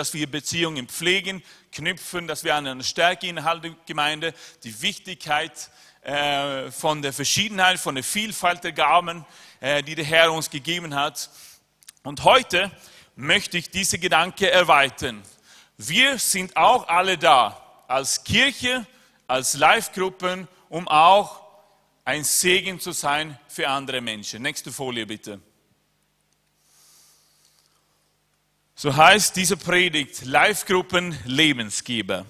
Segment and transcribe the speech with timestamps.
[0.00, 4.32] dass wir Beziehungen pflegen, knüpfen, dass wir eine Stärke innerhalb der Gemeinde,
[4.64, 5.68] die Wichtigkeit
[6.00, 9.26] äh, von der Verschiedenheit, von der Vielfalt der Gaben,
[9.60, 11.28] äh, die der Herr uns gegeben hat.
[12.02, 12.70] Und heute
[13.14, 15.22] möchte ich diese Gedanke erweitern.
[15.76, 18.86] Wir sind auch alle da, als Kirche,
[19.26, 21.42] als Live-Gruppen, um auch
[22.06, 24.40] ein Segen zu sein für andere Menschen.
[24.40, 25.42] Nächste Folie bitte.
[28.82, 32.24] So heißt diese Predigt Live-Gruppen Lebensgeber.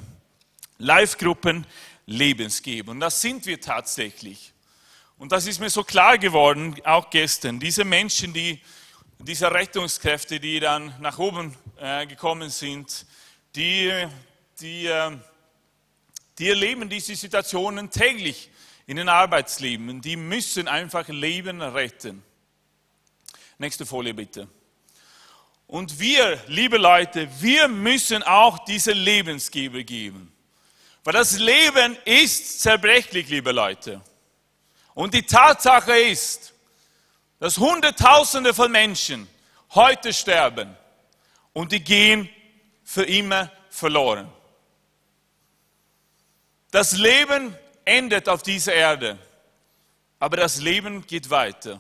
[0.79, 1.65] Live-Gruppen
[2.07, 2.91] Lebensgeber.
[2.91, 4.53] Und das sind wir tatsächlich.
[5.17, 7.61] Und das ist mir so klar geworden, auch gestern.
[7.61, 8.61] Diese Menschen, die,
[9.21, 13.07] diese Rettungskräfte, die dann nach oben äh, gekommen sind,
[13.55, 13.93] die,
[14.61, 15.17] die, äh,
[16.37, 18.51] die erleben diese Situationen täglich
[18.89, 20.01] in den Arbeitsleben.
[20.03, 22.25] Die müssen einfach Leben retten.
[23.57, 24.49] Nächste Folie bitte.
[25.71, 30.33] Und wir, liebe Leute, wir müssen auch diese Lebensgeber geben.
[31.05, 34.01] Weil das Leben ist zerbrechlich, liebe Leute.
[34.95, 36.55] Und die Tatsache ist,
[37.39, 39.29] dass Hunderttausende von Menschen
[39.73, 40.77] heute sterben
[41.53, 42.29] und die gehen
[42.83, 44.29] für immer verloren.
[46.73, 49.17] Das Leben endet auf dieser Erde,
[50.19, 51.79] aber das Leben geht weiter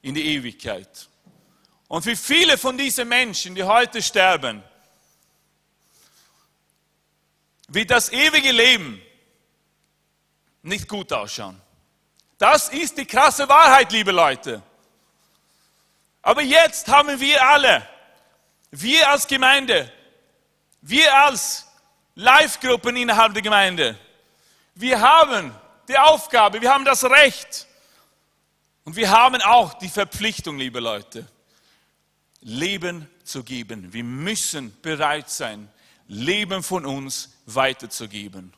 [0.00, 1.10] in die Ewigkeit.
[1.92, 4.64] Und für viele von diesen Menschen, die heute sterben,
[7.68, 9.02] wird das ewige Leben
[10.62, 11.60] nicht gut ausschauen.
[12.38, 14.62] Das ist die krasse Wahrheit, liebe Leute.
[16.22, 17.86] Aber jetzt haben wir alle,
[18.70, 19.92] wir als Gemeinde,
[20.80, 21.66] wir als
[22.14, 23.98] Live-Gruppen innerhalb der Gemeinde,
[24.74, 25.54] wir haben
[25.86, 27.66] die Aufgabe, wir haben das Recht
[28.84, 31.28] und wir haben auch die Verpflichtung, liebe Leute,
[32.42, 33.92] Leben zu geben.
[33.92, 35.68] Wir müssen bereit sein,
[36.08, 38.52] Leben von uns weiterzugeben.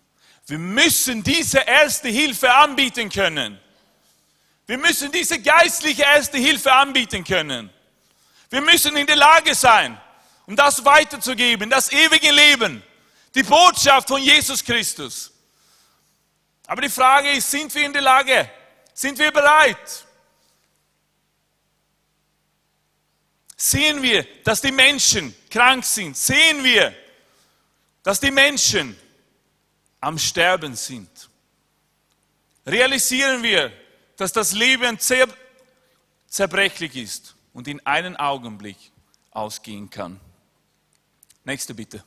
[0.46, 3.58] Wir müssen diese erste Hilfe anbieten können.
[4.66, 7.70] Wir müssen diese geistliche erste Hilfe anbieten können.
[8.50, 10.00] Wir müssen in der Lage sein,
[10.46, 12.82] um das weiterzugeben, das ewige Leben,
[13.34, 15.32] die Botschaft von Jesus Christus.
[16.66, 18.50] Aber die Frage ist, sind wir in der Lage?
[18.94, 20.06] Sind wir bereit?
[23.66, 26.18] Sehen wir, dass die Menschen krank sind?
[26.18, 26.94] Sehen wir,
[28.02, 28.94] dass die Menschen
[30.00, 31.30] am Sterben sind?
[32.66, 33.72] Realisieren wir,
[34.18, 35.28] dass das Leben zer
[36.26, 38.76] zerbrechlich ist und in einen Augenblick
[39.30, 40.20] ausgehen kann?
[41.42, 42.04] Nächste bitte.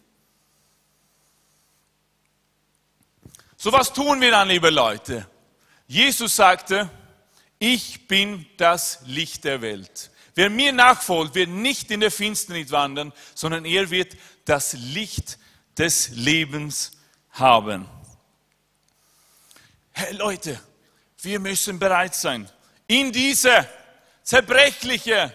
[3.56, 5.28] So was tun wir dann, liebe Leute?
[5.88, 6.88] Jesus sagte,
[7.57, 10.12] ich bin das Licht der Welt.
[10.37, 14.15] Wer mir nachfolgt, wird nicht in der Finsternis wandern, sondern er wird
[14.45, 15.39] das Licht
[15.75, 16.91] des Lebens
[17.31, 17.89] haben.
[19.93, 20.61] Hey Leute,
[21.23, 22.47] wir müssen bereit sein,
[22.85, 23.67] in diese
[24.21, 25.33] zerbrechliche,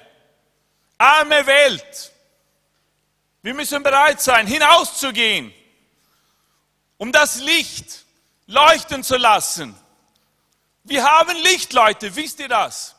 [0.98, 2.12] arme Welt,
[3.42, 5.52] wir müssen bereit sein, hinauszugehen,
[6.96, 8.04] um das Licht
[8.46, 9.74] leuchten zu lassen.
[10.84, 12.94] Wir haben Licht, Leute, wisst ihr das?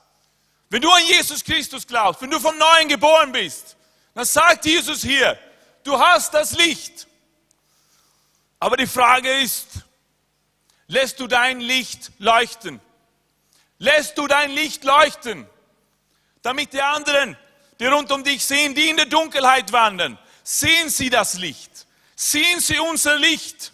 [0.69, 3.77] Wenn du an Jesus Christus glaubst, wenn du vom Neuen geboren bist,
[4.13, 5.37] dann sagt Jesus hier,
[5.83, 7.07] du hast das Licht.
[8.59, 9.67] Aber die Frage ist,
[10.87, 12.79] lässt du dein Licht leuchten?
[13.77, 15.45] Lässt du dein Licht leuchten,
[16.41, 17.35] damit die anderen,
[17.79, 21.85] die rund um dich sehen, die in der Dunkelheit wandern, sehen sie das Licht,
[22.15, 23.72] sehen sie unser Licht.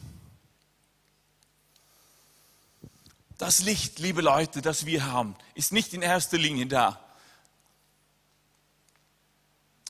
[3.40, 7.00] Das Licht, liebe Leute, das wir haben, ist nicht in erster Linie da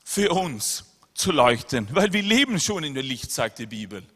[0.04, 0.84] für uns
[1.14, 4.06] zu leuchten, weil wir leben schon in der Licht, sagt die Bibel.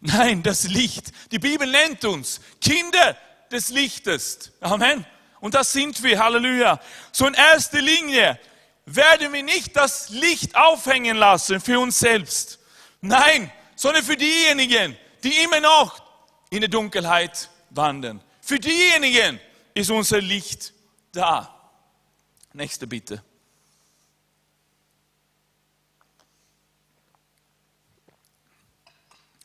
[0.00, 1.12] Nein, das Licht.
[1.32, 3.14] Die Bibel nennt uns Kinder
[3.52, 4.52] des Lichtes.
[4.62, 5.04] Amen.
[5.40, 6.18] Und das sind wir.
[6.18, 6.80] Halleluja.
[7.12, 8.40] So in erster Linie
[8.86, 12.58] werden wir nicht das Licht aufhängen lassen für uns selbst.
[13.02, 16.02] Nein, sondern für diejenigen, die immer noch
[16.48, 18.22] in der Dunkelheit wandern.
[18.48, 19.38] Für diejenigen
[19.74, 20.72] ist unser Licht
[21.12, 21.70] da.
[22.54, 23.22] Nächste bitte.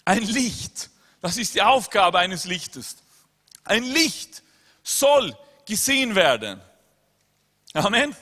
[0.06, 0.90] Ein Licht,
[1.20, 2.96] das ist die Aufgabe eines Lichtes.
[3.66, 4.42] Ein Licht
[4.84, 6.62] soll gesehen werden.
[7.74, 8.16] Amen.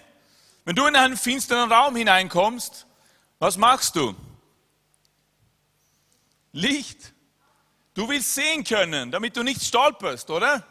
[0.66, 2.88] Wenn du in einen finsteren Raum hineinkommst,
[3.38, 4.16] was machst du?
[6.54, 7.13] Licht.
[7.94, 10.66] Du willst sehen können, damit du nicht stolperst, oder?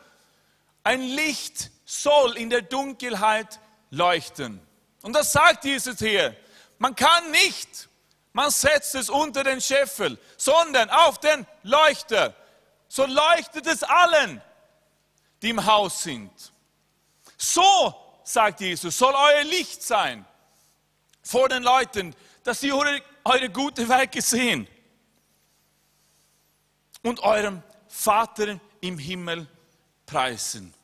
[0.82, 3.60] Ein Licht soll in der Dunkelheit
[3.90, 4.60] leuchten.
[5.02, 6.36] Und das sagt Jesus hier.
[6.78, 7.88] Man kann nicht
[8.32, 12.34] Man setzt es unter den Scheffel, sondern auf den Leuchter.
[12.88, 14.40] So leuchtet es allen,
[15.42, 16.30] die im Haus sind.
[17.36, 20.24] So, sagt Jesus, soll euer Licht sein
[21.22, 24.68] vor den Leuten, dass sie eure, eure gute Werke sehen
[27.02, 29.48] und eurem Vater im Himmel
[30.10, 30.74] preisen.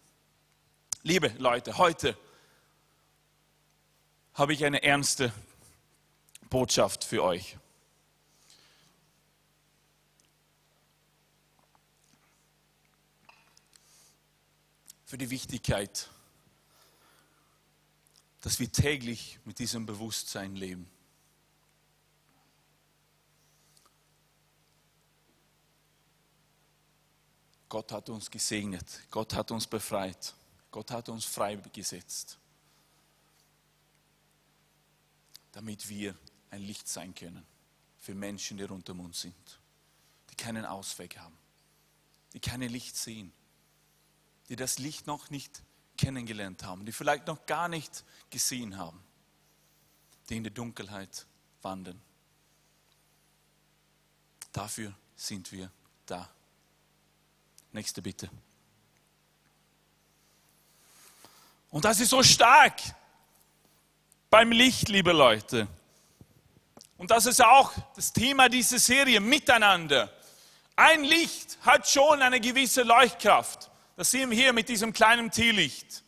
[1.03, 2.17] Liebe Leute, heute
[4.35, 5.33] habe ich eine ernste
[6.49, 7.57] Botschaft für euch.
[15.07, 16.09] Für die Wichtigkeit,
[18.43, 20.89] dass wir täglich mit diesem Bewusstsein leben.
[27.69, 30.35] Gott hat uns gesegnet, Gott hat uns befreit,
[30.71, 32.39] Gott hat uns freigesetzt,
[35.53, 36.17] damit wir
[36.51, 37.45] ein Licht sein können
[37.99, 39.59] für Menschen, die rund um uns sind,
[40.31, 41.37] die keinen Ausweg haben,
[42.33, 43.33] die kein Licht sehen,
[44.49, 45.63] die das Licht noch nicht
[45.97, 49.03] kennengelernt haben, die vielleicht noch gar nicht gesehen haben,
[50.29, 51.27] die in der Dunkelheit
[51.63, 52.01] wandern.
[54.53, 55.71] Dafür sind wir
[56.07, 56.36] da.
[57.77, 58.31] Nächste bitte.
[61.69, 62.81] Und das ist so stark
[64.31, 65.69] beim Licht, liebe Leute.
[66.97, 70.11] Und das ist auch das Thema dieser Serie, Miteinander.
[70.75, 73.71] Ein Licht hat schon eine gewisse Leuchtkraft.
[73.95, 76.03] Das sehen wir hier mit diesem kleinen Teelicht.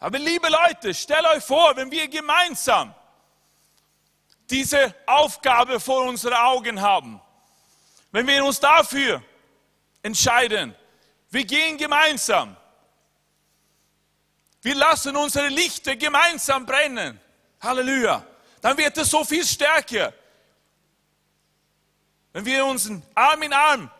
[0.00, 2.92] Aber liebe Leute, stellt euch vor, wenn wir gemeinsam
[4.50, 7.20] diese Aufgabe vor unseren Augen haben,
[8.10, 9.22] wenn wir uns dafür
[10.02, 10.74] entscheiden,
[11.30, 12.56] wir gehen gemeinsam,
[14.62, 17.20] wir lassen unsere Lichter gemeinsam brennen,
[17.60, 18.24] Halleluja,
[18.60, 20.12] dann wird es so viel stärker.
[22.32, 23.90] Wenn wir uns Arm in Arm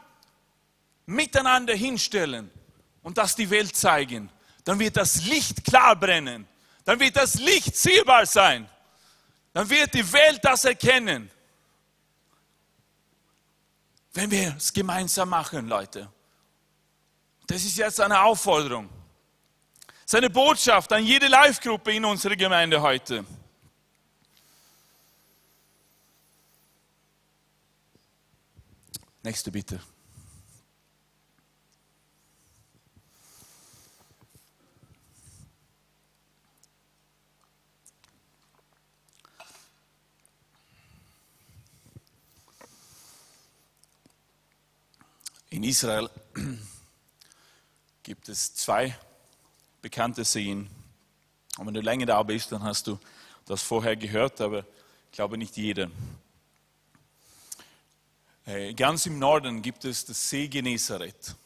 [1.07, 2.51] miteinander hinstellen
[3.03, 4.31] und das die Welt zeigen,
[4.65, 6.47] dann wird das Licht klar brennen.
[6.85, 8.69] Dann wird das Licht sichtbar sein.
[9.53, 11.31] Dann wird die Welt das erkennen.
[14.15, 16.11] Wenn wir es gemeinsam machen, Leute.
[17.47, 18.89] Das ist jetzt eine Aufforderung.
[20.05, 23.25] Seine Botschaft an jede Live-Gruppe in unserer Gemeinde heute.
[29.23, 29.81] Nächste bitte.
[45.53, 46.09] In Israel
[48.03, 48.97] gibt es zwei
[49.83, 50.71] bekannte Seen.
[51.59, 52.99] Und wenn du länger da bist, dann hast du
[53.45, 55.91] das vorher gehört, aber ich glaube nicht jeder.
[58.47, 61.37] Äh, ganz im Norden gibt es das See Genezareth.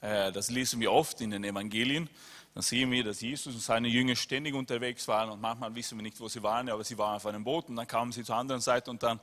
[0.00, 2.08] Äh, das lesen wir oft in den Evangelien.
[2.54, 6.04] Dann sehen wir, dass Jesus und seine Jünger ständig unterwegs waren und manchmal wissen wir
[6.04, 8.36] nicht, wo sie waren, aber sie waren auf einem Boot und dann kamen sie zur
[8.36, 9.18] anderen Seite und dann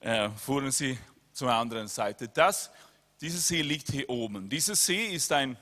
[0.00, 0.98] äh, fuhren sie
[1.38, 2.28] zur anderen Seite.
[2.28, 2.68] Das,
[3.20, 4.48] dieser See liegt hier oben.
[4.48, 5.56] Dieser See ist ein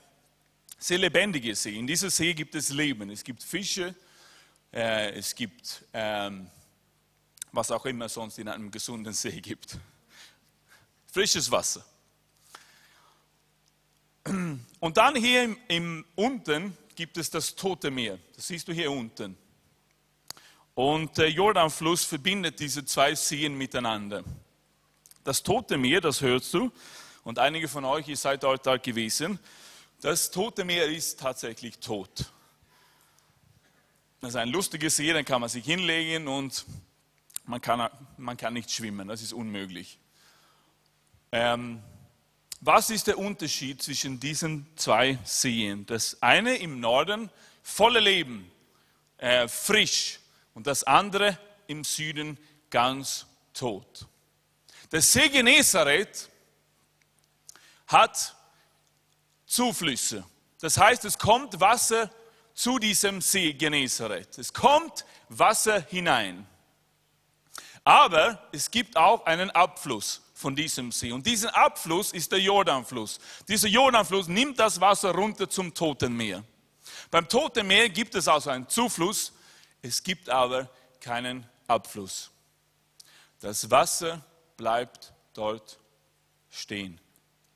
[0.79, 1.77] sehr lebendiger See.
[1.77, 3.11] In diesem See gibt es Leben.
[3.11, 3.93] Es gibt Fische,
[4.71, 6.49] es gibt ähm,
[7.51, 9.77] was auch immer sonst in einem gesunden See gibt.
[11.11, 11.85] Frisches Wasser.
[14.79, 18.17] Und dann hier im, im, unten gibt es das Tote Meer.
[18.35, 19.37] Das siehst du hier unten.
[20.73, 24.23] Und der Jordanfluss verbindet diese zwei Seen miteinander.
[25.27, 26.71] Das Tote Meer, das hörst du,
[27.25, 29.39] und einige von euch, ihr seid dort, dort gewesen,
[29.99, 32.31] das Tote Meer ist tatsächlich tot.
[34.21, 36.65] Das ist ein lustiges See, dann kann man sich hinlegen und
[37.43, 39.99] man kann, man kann nicht schwimmen, das ist unmöglich.
[41.33, 41.83] Ähm,
[42.61, 45.85] was ist der Unterschied zwischen diesen zwei Seen?
[45.87, 47.29] Das eine im Norden
[47.63, 48.49] voller Leben,
[49.17, 50.21] äh, frisch
[50.53, 52.37] und das andere im Süden
[52.69, 54.06] ganz tot.
[54.91, 56.29] Der See Genezareth
[57.87, 58.35] hat
[59.45, 60.23] Zuflüsse.
[60.59, 62.09] Das heißt, es kommt Wasser
[62.53, 64.37] zu diesem See Genezareth.
[64.37, 66.47] Es kommt Wasser hinein.
[67.83, 71.11] Aber es gibt auch einen Abfluss von diesem See.
[71.11, 73.19] Und dieser Abfluss ist der Jordanfluss.
[73.47, 76.43] Dieser Jordanfluss nimmt das Wasser runter zum Toten Meer.
[77.09, 79.33] Beim Toten Meer gibt es also einen Zufluss,
[79.81, 82.29] es gibt aber keinen Abfluss.
[83.39, 84.21] Das Wasser
[84.57, 85.79] bleibt dort
[86.49, 86.99] stehen,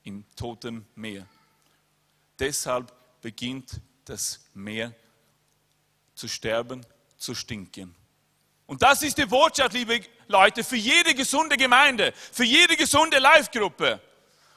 [0.04, 1.28] im Toten Meer.
[2.40, 4.94] Deshalb beginnt das Meer
[6.16, 6.86] zu sterben,
[7.18, 7.96] zu stinken.
[8.66, 14.00] Und das ist die Botschaft, liebe Leute, für jede gesunde Gemeinde, für jede gesunde Live-Gruppe.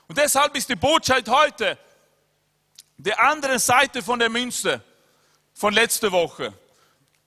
[0.07, 1.79] Und deshalb ist die Botschaft heute
[2.97, 4.83] der andere Seite von der Münze
[5.53, 6.53] von letzter Woche.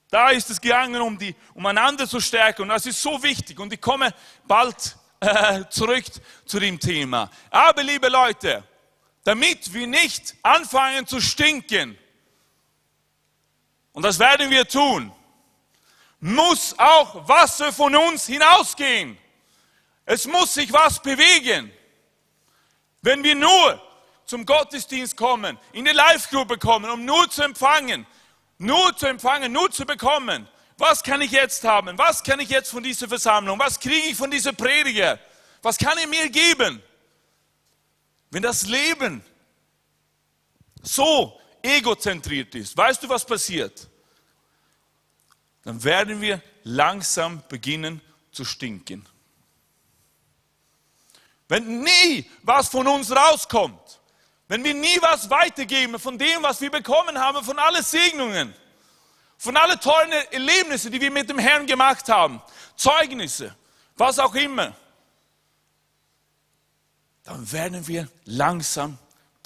[0.09, 2.63] Da ist es gegangen, um, die, um einander zu stärken.
[2.63, 3.59] Und das ist so wichtig.
[3.59, 4.13] Und ich komme
[4.45, 6.05] bald äh, zurück
[6.45, 7.29] zu dem Thema.
[7.49, 8.63] Aber liebe Leute,
[9.23, 11.97] damit wir nicht anfangen zu stinken,
[13.93, 15.11] und das werden wir tun,
[16.19, 19.17] muss auch Wasser von uns hinausgehen.
[20.05, 21.71] Es muss sich was bewegen.
[23.01, 23.81] Wenn wir nur
[24.25, 28.05] zum Gottesdienst kommen, in die Live-Gruppe kommen, um nur zu empfangen,
[28.57, 30.47] nur zu empfangen, nur zu bekommen,
[30.77, 31.97] was kann ich jetzt haben?
[31.97, 33.57] Was kann ich jetzt von dieser Versammlung?
[33.57, 35.19] Was kriege ich von dieser Prediger?
[35.61, 36.81] Was kann er mir geben?
[38.29, 39.23] Wenn das Leben
[40.83, 43.87] so egozentriert ist, weißt du, was passiert?
[45.63, 47.99] Dann werden wir langsam beginnen
[48.31, 49.05] zu stinken.
[51.47, 53.99] Wenn nie was von uns rauskommt,
[54.47, 58.53] wenn wir nie was weitergeben von dem, was wir bekommen haben, von allen Segnungen,
[59.37, 62.41] von allen tollen Erlebnissen, die wir mit dem Herrn gemacht haben,
[62.75, 63.55] Zeugnisse,
[63.95, 64.75] was auch immer,
[67.23, 68.97] dann werden wir langsam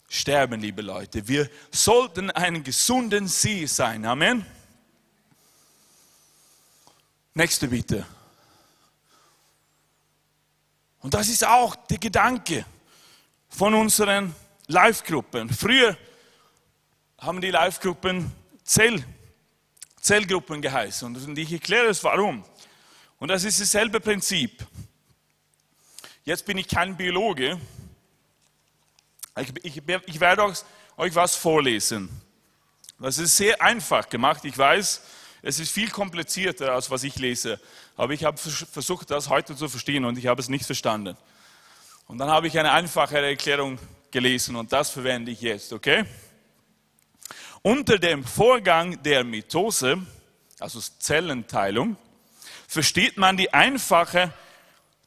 [0.08, 1.28] sterben, liebe Leute.
[1.28, 4.06] Wir sollten einen gesunden See sein.
[4.06, 4.46] Amen.
[7.34, 8.06] Nächste bitte.
[11.00, 12.66] Und das ist auch der Gedanke
[13.50, 14.36] von unseren
[14.68, 15.50] Live-Gruppen.
[15.50, 15.98] Früher
[17.18, 18.32] haben die Live-Gruppen
[18.64, 19.04] Zell,
[20.02, 21.16] Zellgruppen geheißen.
[21.16, 22.44] Und ich erkläre es warum.
[23.20, 24.66] Und das ist dasselbe Prinzip.
[26.26, 27.60] Jetzt bin ich kein Biologe.
[29.40, 30.54] Ich, ich, ich werde
[30.98, 32.10] euch was vorlesen.
[33.00, 34.46] Das ist sehr einfach gemacht.
[34.46, 35.02] Ich weiß,
[35.42, 37.60] es ist viel komplizierter, als was ich lese.
[37.96, 41.18] Aber ich habe versucht, das heute zu verstehen und ich habe es nicht verstanden.
[42.08, 43.80] Und dann habe ich eine einfachere Erklärung
[44.12, 46.06] gelesen und das verwende ich jetzt, okay?
[47.64, 50.02] Unter dem Vorgang der Mitose,
[50.60, 51.96] also Zellenteilung,
[52.68, 54.34] versteht man die einfache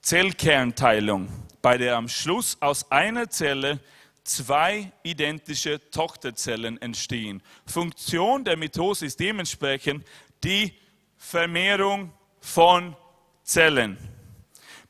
[0.02, 1.28] Zellkernteilung,
[1.60, 3.80] bei der am Schluss aus einer Zelle
[4.22, 7.42] zwei identische Tochterzellen entstehen.
[7.66, 10.06] Funktion der Mitose ist dementsprechend
[10.44, 10.74] die
[11.16, 12.94] Vermehrung von
[13.42, 13.98] Zellen.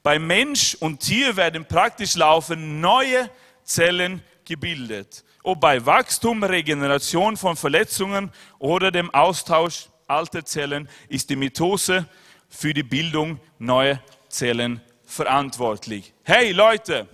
[0.02, 3.30] Bei Mensch und Tier werden praktisch laufend neue
[3.62, 5.23] Zellen gebildet.
[5.46, 12.08] Ob bei Wachstum, Regeneration von Verletzungen oder dem Austausch alter Zellen ist die Mitose
[12.48, 16.14] für die Bildung neuer Zellen verantwortlich.
[16.22, 17.06] Hey Leute,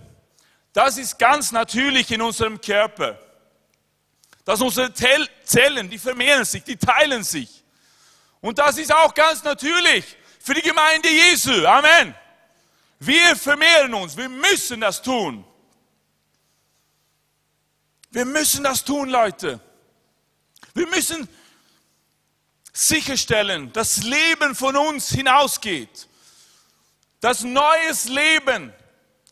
[0.71, 3.19] das ist ganz natürlich in unserem Körper.
[4.45, 7.65] Dass unsere Zellen, die vermehren sich, die teilen sich.
[8.39, 10.05] Und das ist auch ganz natürlich
[10.39, 11.65] für die Gemeinde Jesu.
[11.65, 12.15] Amen.
[12.97, 15.43] Wir vermehren uns, wir müssen das tun.
[18.11, 19.59] Wir müssen das tun, Leute.
[20.73, 21.27] Wir müssen
[22.71, 26.07] sicherstellen, dass Leben von uns hinausgeht
[27.21, 28.73] dass neues Leben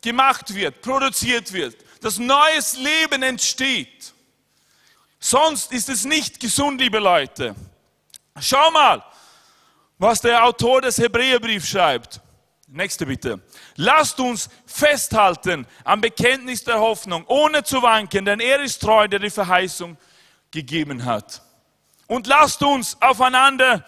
[0.02, 4.14] gemacht wird, produziert wird, dass neues Leben entsteht.
[5.20, 7.56] Sonst ist es nicht gesund, liebe Leute.
[8.40, 9.04] Schau mal,
[9.98, 12.22] was der Autor des Hebräerbriefs schreibt.
[12.72, 13.42] Nächste bitte.
[13.78, 19.18] Lasst uns festhalten am Bekenntnis der Hoffnung, ohne zu wanken, denn er ist treu, der
[19.20, 19.98] die Verheißung
[20.52, 21.42] gegeben hat.
[22.06, 23.86] Und lasst uns aufeinander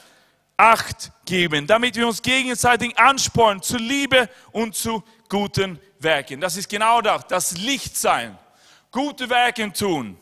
[0.58, 6.40] Acht geben, damit wir uns gegenseitig anspornen zu Liebe und zu guten Werken.
[6.40, 8.38] Das ist genau das, das Licht sein,
[8.92, 10.18] gute Werke tun.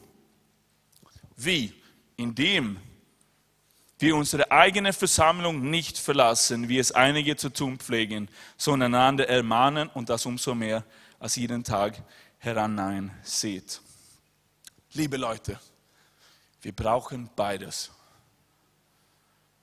[1.36, 1.74] Wie?
[2.16, 2.80] Indem
[4.00, 9.90] wir unsere eigene Versammlung nicht verlassen, wie es einige zu tun pflegen, sondern einander ermahnen
[9.90, 10.86] und das umso mehr,
[11.20, 12.02] als jeden Tag
[12.38, 13.82] herannein seht.
[14.94, 15.60] Liebe Leute,
[16.62, 17.92] wir brauchen beides.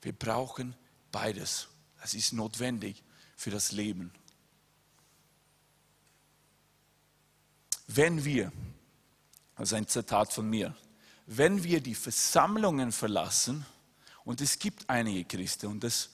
[0.03, 0.75] Wir brauchen
[1.11, 1.67] beides.
[1.99, 3.03] Das ist notwendig
[3.35, 4.13] für das Leben.
[7.87, 8.51] Wenn wir,
[9.57, 10.75] das ist ein Zitat von mir,
[11.25, 13.65] wenn wir die Versammlungen verlassen,
[14.27, 16.09] und es gibt einige Christen, und das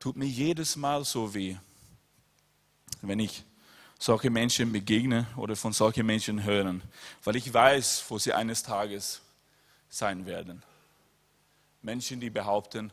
[0.00, 1.56] tut mir jedes Mal so weh,
[3.02, 3.44] wenn ich
[4.00, 6.82] solche Menschen begegne oder von solchen Menschen hören,
[7.22, 9.20] weil ich weiß, wo sie eines Tages
[9.88, 10.60] sein werden.
[11.82, 12.90] Menschen, die behaupten,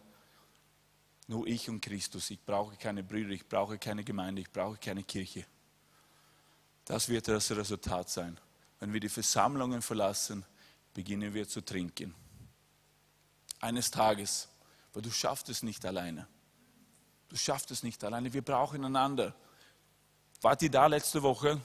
[1.25, 2.29] nur ich und Christus.
[2.29, 5.45] Ich brauche keine Brüder, ich brauche keine Gemeinde, ich brauche keine Kirche.
[6.85, 8.37] Das wird das Resultat sein.
[8.79, 10.45] Wenn wir die Versammlungen verlassen,
[10.93, 12.13] beginnen wir zu trinken.
[13.61, 14.47] Eines Tages,
[14.93, 16.27] weil du schaffst es nicht alleine.
[17.27, 18.33] Du schaffst es nicht alleine.
[18.33, 19.35] Wir brauchen einander.
[20.41, 21.61] Wart ihr da letzte Woche?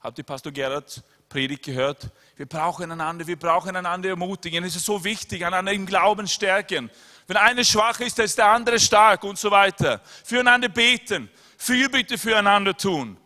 [0.00, 2.10] Habt ihr Pastor Gerhard Predigt gehört?
[2.36, 4.62] Wir brauchen einander, wir brauchen einander ermutigen.
[4.64, 6.90] Es ist so wichtig, einander im Glauben stärken.
[7.26, 10.00] Wenn einer schwach ist, ist der andere stark und so weiter.
[10.24, 13.16] Füreinander beten, Fürbitte füreinander tun.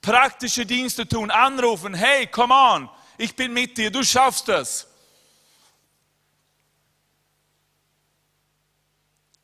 [0.00, 2.88] Praktische Dienste tun, anrufen, hey, come on,
[3.18, 4.86] ich bin mit dir, du schaffst das.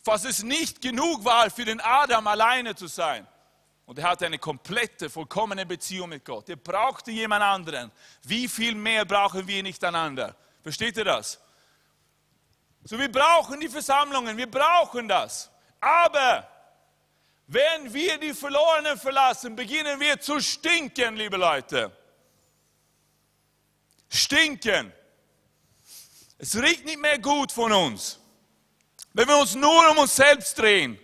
[0.05, 3.27] Was es nicht genug war, für den Adam alleine zu sein.
[3.87, 6.49] Und er hatte eine komplette, vollkommene Beziehung mit Gott.
[6.49, 7.91] Er brauchte jemand anderen.
[8.23, 10.37] Wie viel mehr brauchen wir nicht einander?
[10.63, 11.41] Versteht ihr das?
[12.85, 15.51] So, wir brauchen die Versammlungen, wir brauchen das.
[15.81, 16.49] Aber
[17.47, 21.97] wenn wir die Verlorenen verlassen, beginnen wir zu stinken, liebe Leute.
[24.09, 24.93] Stinken.
[26.39, 28.19] Es riecht nicht mehr gut von uns.
[29.15, 30.99] Wenn wir uns nur um uns selbst drehen.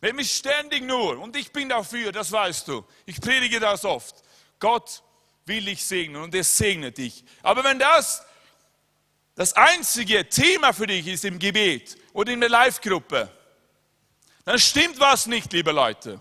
[0.00, 4.14] Wenn wir ständig nur, und ich bin dafür, das weißt du, ich predige das oft.
[4.60, 5.02] Gott
[5.46, 7.24] will dich segnen und er segnet dich.
[7.42, 8.22] Aber wenn das
[9.34, 13.30] das einzige Thema für dich ist im Gebet oder in der Live-Gruppe,
[14.44, 16.20] dann stimmt was nicht, liebe Leute.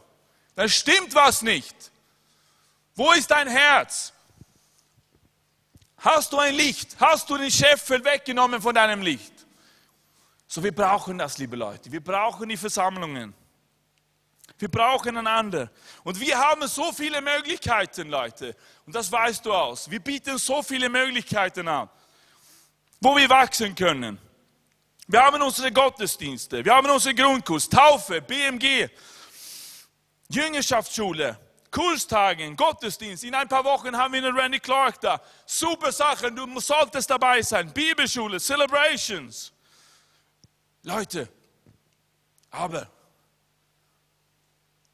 [0.55, 1.75] Dann stimmt was nicht.
[2.95, 4.13] Wo ist dein Herz?
[5.97, 6.95] Hast du ein Licht?
[6.99, 9.34] Hast du den Scheffel weggenommen von deinem Licht?
[10.47, 11.91] So, wir brauchen das, liebe Leute.
[11.91, 13.33] Wir brauchen die Versammlungen.
[14.57, 15.69] Wir brauchen einander.
[16.03, 18.55] Und wir haben so viele Möglichkeiten, Leute.
[18.85, 19.89] Und das weißt du aus.
[19.89, 21.89] Wir bieten so viele Möglichkeiten an
[23.05, 24.17] wo wir wachsen können.
[25.07, 28.89] Wir haben unsere Gottesdienste, wir haben unsere Grundkurs, Taufe, BMG,
[30.29, 31.37] Jüngerschaftsschule,
[31.69, 33.23] Kurstagen, Gottesdienst.
[33.23, 35.21] In ein paar Wochen haben wir einen Randy Clark da.
[35.45, 37.71] Super Sachen, du solltest dabei sein.
[37.71, 39.51] Bibelschule, Celebrations.
[40.85, 41.27] Leute,
[42.51, 42.87] aber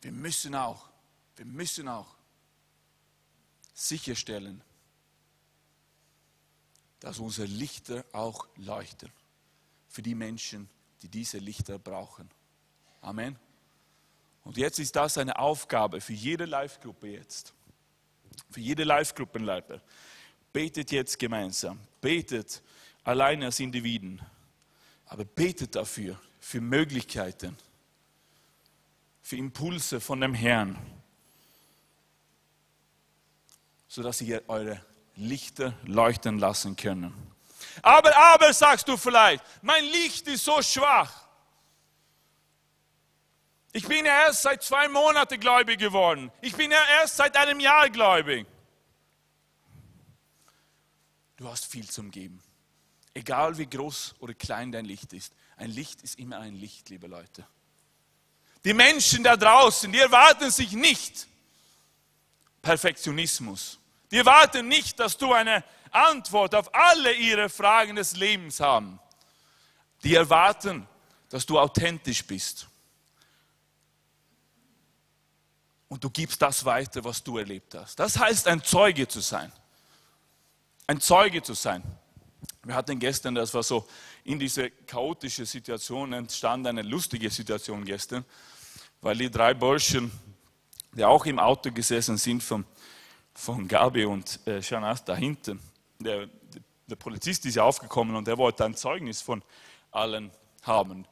[0.02, 0.88] wir müssen auch,
[1.36, 2.16] wir müssen auch
[3.74, 4.64] sicherstellen,
[7.02, 9.12] dass unsere Lichter auch leuchten
[9.90, 10.70] für die Menschen,
[11.02, 12.30] die diese Lichter brauchen.
[13.02, 13.38] Amen.
[14.46, 17.54] Und jetzt ist das eine Aufgabe für jede Live-Gruppe jetzt.
[18.50, 19.82] Für jede Live-Gruppenleiter.
[20.54, 21.80] Betet jetzt gemeinsam.
[22.00, 22.64] Betet
[23.04, 24.22] alleine als Individuen.
[25.12, 27.58] Aber betet dafür, für Möglichkeiten,
[29.22, 30.78] für Impulse von dem Herrn,
[33.90, 34.82] sodass ihr eure
[35.18, 37.14] Lichter leuchten lassen können.
[37.82, 41.28] Aber, aber, sagst du vielleicht, mein Licht ist so schwach.
[43.74, 46.32] Ich bin ja erst seit zwei Monaten gläubig geworden.
[46.40, 48.48] Ich bin ja erst seit einem Jahr gläubig.
[51.36, 52.42] Du hast viel zum Geben.
[53.14, 55.34] Egal wie groß oder klein dein Licht ist.
[55.58, 57.46] Ein Licht ist immer ein Licht, liebe Leute.
[58.64, 61.28] Die Menschen da draußen, die erwarten sich nicht
[62.62, 63.80] Perfektionismus.
[64.12, 69.00] Die erwarten nicht, dass du eine Antwort auf alle ihre Fragen des Lebens haben.
[70.04, 70.88] Die erwarten,
[71.30, 72.68] dass du authentisch bist.
[75.88, 78.00] Und du gibst das weiter, was du erlebt hast.
[78.00, 79.52] Das heißt, ein Zeuge zu sein.
[80.88, 81.84] Ein Zeuge zu sein.
[82.64, 83.88] Wir hatten gestern, das war so,
[84.24, 88.24] in diese chaotische Situation entstand eine lustige Situation gestern,
[89.02, 90.12] weil die drei Burschen,
[90.94, 92.66] die auch im Auto gesessen sind vom
[93.34, 94.62] von Gabi und äh,
[95.06, 95.60] da hinten.
[96.00, 96.28] Der,
[96.88, 99.42] der Polizist ist ja aufgekommen und er wollte ein Zeugnis von
[99.92, 100.32] allen
[100.64, 101.06] haben.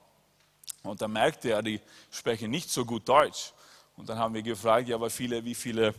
[0.83, 1.79] Und dann merkte er, die
[2.11, 3.53] sprechen nicht so gut Deutsch.
[3.95, 5.93] Und dann haben wir gefragt, ja, aber viele, wie viele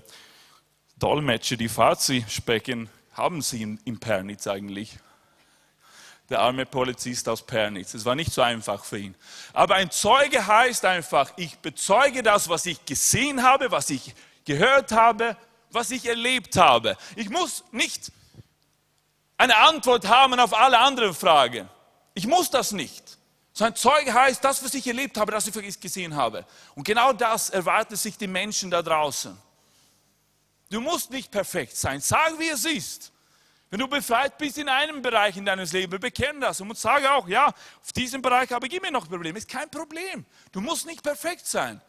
[0.98, 4.98] Dolmetscher, die Farsi sprechen, haben sie in, in Pernitz eigentlich?
[6.30, 7.92] Der arme Polizist aus Pernitz.
[7.92, 9.16] Es war nicht so einfach für ihn.
[9.52, 14.14] Aber ein Zeuge heißt einfach, ich bezeuge das, was ich gesehen habe, was ich
[14.44, 15.36] gehört habe,
[15.72, 16.96] was ich erlebt habe.
[17.16, 18.12] Ich muss nicht
[19.36, 21.68] eine Antwort haben auf alle anderen Fragen.
[22.14, 23.18] Ich muss das nicht.
[23.52, 26.46] So ein Zeuge heißt, das, was ich erlebt habe, das ich gesehen habe.
[26.76, 29.36] Und genau das erwarten sich die Menschen da draußen.
[30.70, 32.00] Du musst nicht perfekt sein.
[32.00, 33.12] Sag, wie es ist.
[33.70, 37.28] Wenn du befreit bist in einem Bereich in deines Lebens, bekenn das und sage auch,
[37.28, 39.38] ja, auf diesem Bereich habe ich immer noch Probleme.
[39.38, 40.26] Ist kein Problem.
[40.50, 41.80] Du musst nicht perfekt sein.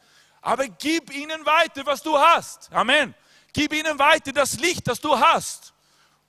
[0.41, 2.72] Aber gib ihnen weiter, was du hast.
[2.72, 3.15] Amen.
[3.52, 5.74] Gib ihnen weiter das Licht, das du hast,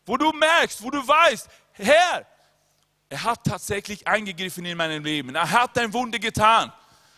[0.06, 2.26] wo du merkst, wo du weißt, Herr,
[3.10, 5.34] er hat tatsächlich eingegriffen in meinem Leben.
[5.34, 6.72] Er hat ein Wunder getan.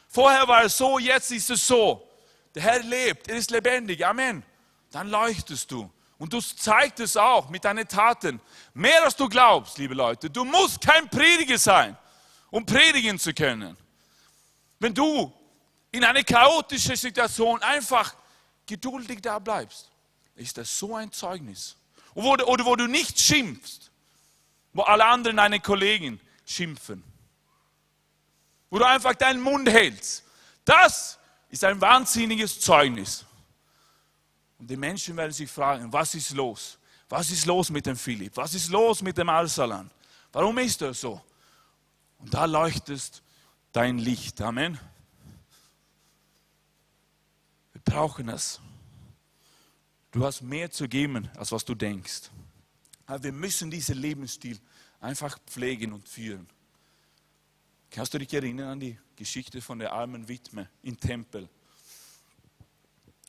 [0.08, 2.08] Vorher war es so, jetzt ist es so.
[2.54, 4.04] Der Herr lebt, er ist lebendig.
[4.04, 4.42] Amen.
[4.90, 5.90] Dann leuchtest du.
[6.18, 8.40] Und du zeigst es auch mit deinen Taten.
[8.72, 10.30] Mehr als du glaubst, liebe Leute.
[10.30, 11.96] Du musst kein Prediger sein,
[12.50, 13.76] um predigen zu können.
[14.78, 15.32] Wenn du
[15.90, 18.14] in einer chaotischen Situation einfach
[18.66, 19.90] geduldig da bleibst,
[20.36, 21.76] ist das so ein Zeugnis.
[22.14, 23.90] Oder, oder wo du nicht schimpfst,
[24.72, 27.02] wo alle anderen deine Kollegen schimpfen.
[28.70, 30.24] Wo du einfach deinen Mund hältst.
[30.64, 33.23] Das ist ein wahnsinniges Zeugnis.
[34.66, 36.78] Die Menschen werden sich fragen, was ist los?
[37.08, 38.36] Was ist los mit dem Philipp?
[38.36, 39.90] Was ist los mit dem Alsalan?
[40.32, 41.20] Warum ist er so?
[42.18, 43.22] Und da leuchtest
[43.72, 44.40] dein Licht.
[44.40, 44.78] Amen.
[47.72, 48.60] Wir brauchen es.
[50.10, 52.30] Du hast mehr zu geben, als was du denkst.
[53.06, 54.58] Aber wir müssen diesen Lebensstil
[55.00, 56.48] einfach pflegen und führen.
[57.90, 61.48] Kannst du dich erinnern an die Geschichte von der armen Witwe im Tempel?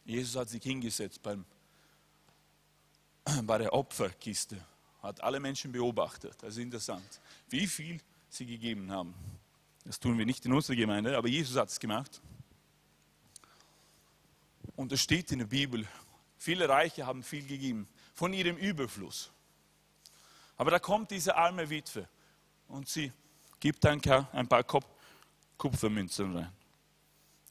[0.06, 1.44] Jesus hat sich hingesetzt beim,
[3.44, 4.64] bei der Opferkiste,
[5.02, 6.36] hat alle Menschen beobachtet.
[6.42, 9.16] Das ist interessant, wie viel sie gegeben haben.
[9.84, 12.22] Das tun wir nicht in unserer Gemeinde, aber Jesus hat es gemacht.
[14.76, 15.88] Und es steht in der Bibel,
[16.38, 19.32] viele Reiche haben viel gegeben von ihrem Überfluss.
[20.58, 22.08] Aber da kommt diese arme Witwe
[22.68, 23.12] und sie
[23.60, 24.64] gibt ein paar
[25.58, 26.52] Kupfermünzen rein.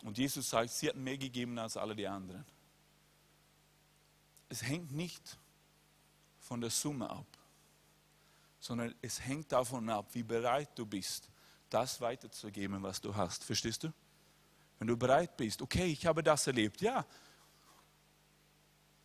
[0.04, 2.44] Und Jesus sagt, sie hat mehr gegeben als alle die anderen.
[4.50, 5.38] Es hängt nicht
[6.38, 7.26] von der Summe ab,
[8.60, 11.30] sondern es hängt davon ab, wie bereit du bist,
[11.70, 13.44] das weiterzugeben, was du hast.
[13.44, 13.92] Verstehst du?
[14.78, 17.06] Wenn du bereit bist, okay, ich habe das erlebt, ja.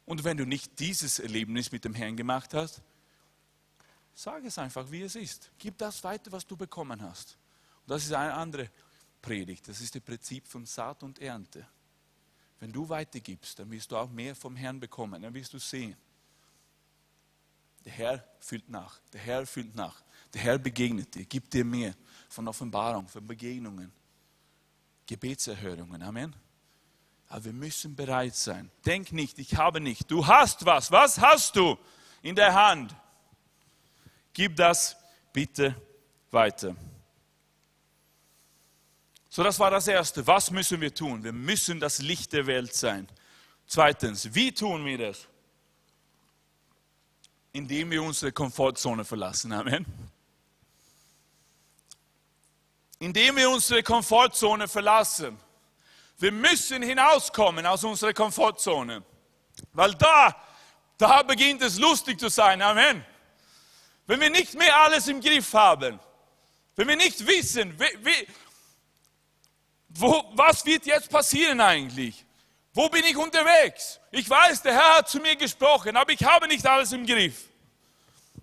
[0.05, 2.81] Und wenn du nicht dieses Erlebnis mit dem Herrn gemacht hast,
[4.13, 5.49] sag es einfach, wie es ist.
[5.57, 7.37] Gib das weiter, was du bekommen hast.
[7.85, 8.69] Und das ist eine andere
[9.21, 9.67] Predigt.
[9.67, 11.67] Das ist das Prinzip von Saat und Ernte.
[12.59, 15.21] Wenn du weitergibst, dann wirst du auch mehr vom Herrn bekommen.
[15.21, 15.95] Dann wirst du sehen.
[17.85, 18.99] Der Herr füllt nach.
[19.13, 20.03] Der Herr füllt nach.
[20.33, 21.95] Der Herr begegnet dir, gibt dir mehr
[22.27, 23.91] von Offenbarung, von Begegnungen,
[25.07, 26.01] Gebetserhörungen.
[26.03, 26.35] Amen.
[27.29, 28.69] Aber wir müssen bereit sein.
[28.85, 30.09] Denk nicht, ich habe nicht.
[30.11, 30.91] Du hast was.
[30.91, 31.77] Was hast du
[32.21, 32.95] in der Hand?
[34.33, 34.97] Gib das
[35.31, 35.75] bitte
[36.31, 36.75] weiter.
[39.39, 40.27] So, das war das Erste.
[40.27, 41.23] Was müssen wir tun?
[41.23, 43.07] Wir müssen das Licht der Welt sein.
[43.67, 45.29] Zweitens, wie tun wir das?
[47.53, 49.53] Indem wir unsere Komfortzone verlassen.
[49.53, 49.85] Amen.
[52.99, 55.39] Indem wir unsere Komfortzone verlassen.
[56.17, 59.05] Wir müssen hinauskommen aus unserer Komfortzone.
[59.71, 60.35] Weil da,
[60.97, 62.61] da beginnt es lustig zu sein.
[62.61, 63.05] Amen.
[64.05, 65.97] Wenn wir nicht mehr alles im Griff haben.
[66.75, 68.27] Wenn wir nicht wissen, wie, wie,
[69.89, 72.25] wo, was wird jetzt passieren eigentlich?
[72.73, 73.99] Wo bin ich unterwegs?
[74.11, 77.45] Ich weiß, der Herr hat zu mir gesprochen, aber ich habe nicht alles im Griff.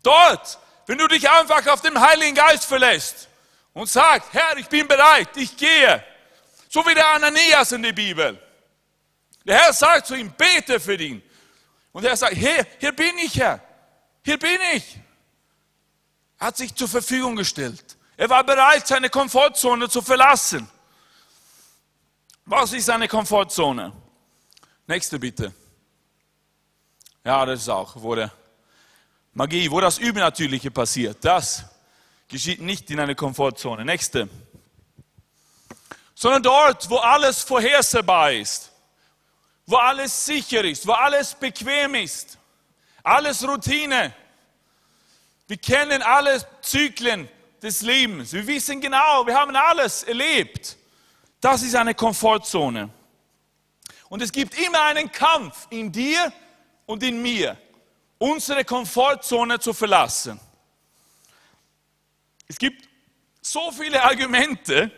[0.03, 3.29] Dort, wenn du dich einfach auf den Heiligen Geist verlässt
[3.73, 6.05] und sagst, Herr, ich bin bereit, ich gehe.
[6.69, 8.39] So wie der Ananias in der Bibel.
[9.45, 11.23] Der Herr sagt zu ihm, bete für ihn.
[11.93, 13.61] Und er sagt, hier, hier bin ich, Herr.
[14.25, 14.99] Hier bin ich.
[16.39, 17.97] Er hat sich zur Verfügung gestellt.
[18.17, 20.69] Er war bereit, seine Komfortzone zu verlassen.
[22.49, 23.93] Was ist eine Komfortzone?
[24.87, 25.53] Nächste bitte.
[27.25, 28.31] Ja, das ist auch, wo der
[29.35, 31.19] Magie, wo das Übernatürliche passiert.
[31.25, 31.65] Das
[32.29, 33.85] geschieht nicht in einer Komfortzone.
[33.85, 34.29] Nächste.
[36.15, 38.71] Sondern dort, wo alles vorhersehbar ist,
[39.67, 42.39] wo alles sicher ist, wo alles bequem ist,
[43.03, 44.15] alles Routine.
[45.49, 47.29] Wir kennen alle Zyklen
[47.61, 48.33] des Lebens.
[48.33, 50.77] Wir wissen genau, wir haben alles erlebt.
[51.41, 52.91] Das ist eine Komfortzone.
[54.09, 56.33] Und es gibt immer einen Kampf in dir
[56.87, 57.57] und in mir,
[58.19, 60.41] unsere Komfortzone zu verlassen.
[62.49, 62.89] Es gibt
[63.43, 64.91] so viele Argumente,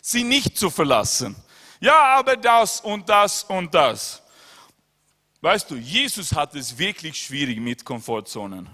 [0.00, 1.36] sie nicht zu verlassen.
[1.80, 4.22] Ja, aber das und das und das.
[5.40, 8.68] Weißt du, Jesus hat es wirklich schwierig mit Komfortzonen.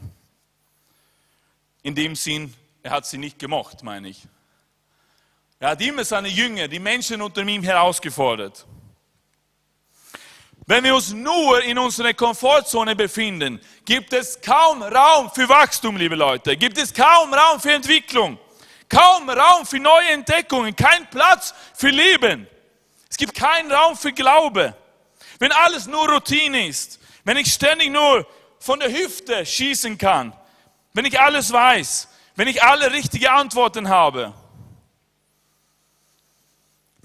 [1.82, 4.26] In dem Sinn, er hat sie nicht gemocht, meine ich.
[5.58, 8.66] Er hat immer seine Jünger, die Menschen unter ihm herausgefordert.
[10.66, 16.16] Wenn wir uns nur in unserer Komfortzone befinden, gibt es kaum Raum für Wachstum, liebe
[16.16, 16.56] Leute.
[16.56, 18.38] Gibt es kaum Raum für Entwicklung.
[18.88, 20.74] Kaum Raum für neue Entdeckungen.
[20.76, 22.46] Kein Platz für Leben.
[23.08, 24.74] Es gibt keinen Raum für Glaube.
[25.38, 27.00] Wenn alles nur Routine ist.
[27.24, 28.26] Wenn ich ständig nur
[28.58, 30.34] von der Hüfte schießen kann.
[30.92, 32.08] Wenn ich alles weiß.
[32.34, 34.34] Wenn ich alle richtigen Antworten habe.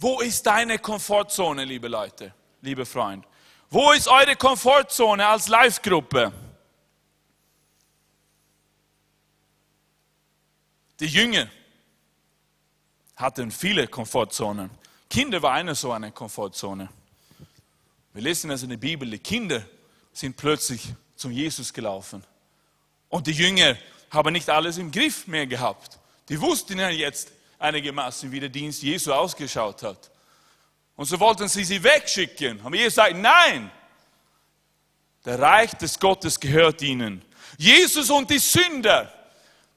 [0.01, 3.23] Wo ist deine Komfortzone, liebe Leute, liebe Freund?
[3.69, 6.33] Wo ist eure Komfortzone als Live-Gruppe?
[10.99, 11.47] Die Jünger
[13.15, 14.71] hatten viele Komfortzonen.
[15.07, 16.89] Kinder war eine so eine Komfortzone.
[18.13, 19.63] Wir lesen das in der Bibel, die Kinder
[20.13, 22.23] sind plötzlich zum Jesus gelaufen.
[23.07, 23.77] Und die Jünger
[24.09, 25.99] haben nicht alles im Griff mehr gehabt.
[26.27, 27.31] Die wussten ja jetzt
[27.61, 30.11] einigermaßen, wie der Dienst Jesu ausgeschaut hat.
[30.95, 32.61] Und so wollten sie sie wegschicken.
[32.63, 33.71] Aber Jesus sagt, nein,
[35.25, 37.23] der Reich des Gottes gehört ihnen.
[37.57, 39.11] Jesus und die Sünder,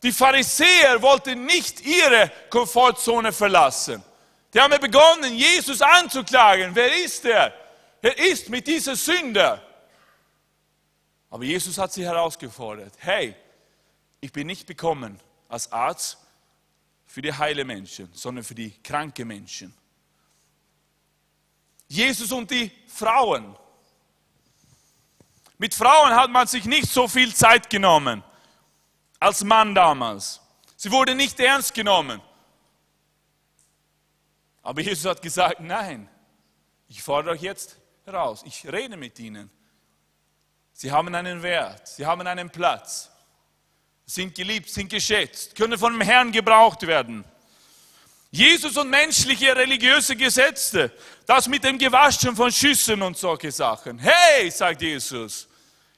[0.03, 4.03] die Pharisäer wollten nicht ihre Komfortzone verlassen.
[4.53, 6.75] Die haben begonnen, Jesus anzuklagen.
[6.75, 7.53] Wer ist er?
[8.01, 9.63] Er ist mit dieser Sünder.
[11.31, 12.93] Aber Jesus hat sie herausgefordert.
[12.99, 13.35] Hey,
[14.21, 15.19] ich bin nicht gekommen
[15.49, 16.19] als Arzt
[17.15, 19.73] für die heile Menschen, sondern für die kranke Menschen.
[21.87, 23.57] Jesus und die Frauen.
[25.57, 28.25] Mit Frauen hat man sich nicht so viel Zeit genommen
[29.21, 30.41] als Mann damals.
[30.75, 32.21] Sie wurde nicht ernst genommen.
[34.63, 36.11] Aber Jesus hat gesagt, nein,
[36.89, 39.53] ich fordere euch jetzt heraus, ich rede mit ihnen.
[40.73, 43.13] Sie haben einen Wert, sie haben einen Platz,
[44.07, 47.25] sind geliebt, sind geschätzt, können von dem Herrn gebraucht werden.
[48.31, 50.91] Jesus und menschliche religiöse Gesetze,
[51.25, 53.99] das mit dem Gewaschen von Schüssen und solche Sachen.
[53.99, 55.47] Hey, sagt Jesus,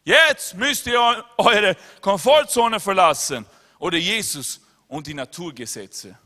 [0.04, 3.46] jetzt müsst ihr eure Komfortzone verlassen.
[3.78, 6.18] Oder Jesus und die Naturgesetze.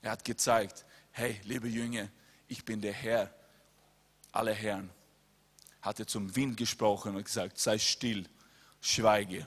[0.00, 2.08] Er hat gezeigt, hey, liebe Jünger,
[2.46, 3.34] ich bin der Herr
[4.32, 4.90] aller Herren.
[5.80, 8.28] Hat er zum Wind gesprochen und gesagt, sei still,
[8.80, 9.46] schweige.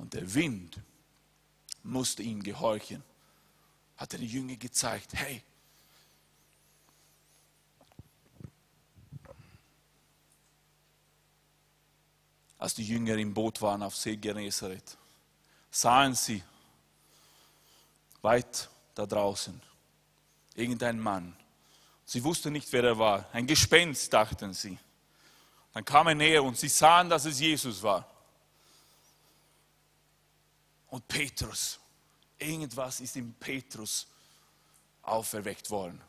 [0.00, 0.80] Und der Wind
[1.82, 3.04] musste ihm gehorchen.
[3.98, 5.42] Hat er die Jünger gezeigt, hey,
[12.56, 14.96] als die Jünger im Boot waren auf See Genezareth,
[15.70, 16.42] sahen sie
[18.22, 19.60] weit da draußen
[20.54, 21.36] irgendein Mann.
[22.06, 23.26] Sie wussten nicht, wer er war.
[23.34, 24.78] Ein Gespenst, dachten sie.
[25.74, 28.10] Dann kam er näher und sie sahen, dass es Jesus war.
[30.90, 31.78] Und Petrus,
[32.38, 34.06] irgendwas ist in Petrus
[35.02, 36.00] auferweckt worden.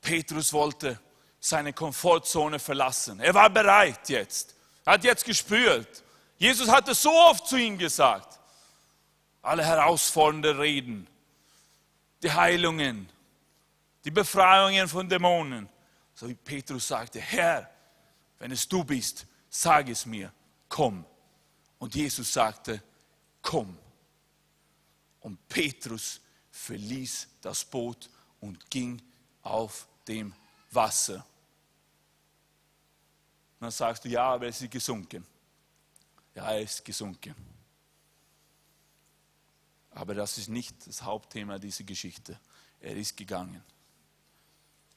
[0.00, 0.98] Petrus wollte
[1.40, 3.20] seine Komfortzone verlassen.
[3.20, 4.54] Er war bereit jetzt.
[4.86, 6.02] Hat jetzt gespürt.
[6.38, 8.38] Jesus hatte so oft zu ihm gesagt.
[9.42, 11.06] Alle herausfordernden Reden,
[12.22, 13.08] die Heilungen,
[14.04, 15.68] die Befreiungen von Dämonen.
[16.14, 17.70] So wie Petrus sagte, Herr,
[18.38, 20.32] wenn es du bist, sag es mir,
[20.68, 21.04] komm.
[21.78, 22.82] Und Jesus sagte,
[23.42, 23.76] komm.
[25.20, 28.10] Und Petrus verließ das Boot
[28.40, 29.00] und ging
[29.42, 30.34] auf dem
[30.70, 31.24] Wasser.
[33.60, 35.26] dann sagst du, ja, aber es ist gesunken.
[36.34, 37.34] Ja, er ist gesunken.
[39.90, 42.38] Aber das ist nicht das Hauptthema dieser Geschichte.
[42.80, 43.62] Er ist gegangen.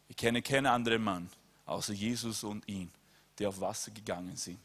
[0.07, 1.29] Ich kenne keinen anderen Mann,
[1.65, 2.91] außer Jesus und ihn,
[3.39, 4.59] der auf Wasser gegangen sind.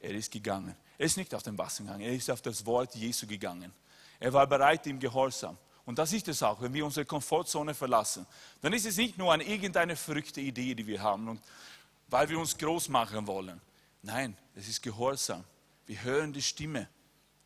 [0.00, 0.74] Er ist gegangen.
[0.98, 3.72] Er ist nicht auf dem Wasser gegangen, er ist auf das Wort Jesu gegangen.
[4.20, 5.58] Er war bereit im Gehorsam.
[5.84, 8.26] Und das ist es auch, wenn wir unsere Komfortzone verlassen,
[8.60, 11.40] dann ist es nicht nur eine irgendeine verrückte Idee, die wir haben, und
[12.08, 13.60] weil wir uns groß machen wollen.
[14.02, 15.44] Nein, es ist Gehorsam.
[15.86, 16.88] Wir hören die Stimme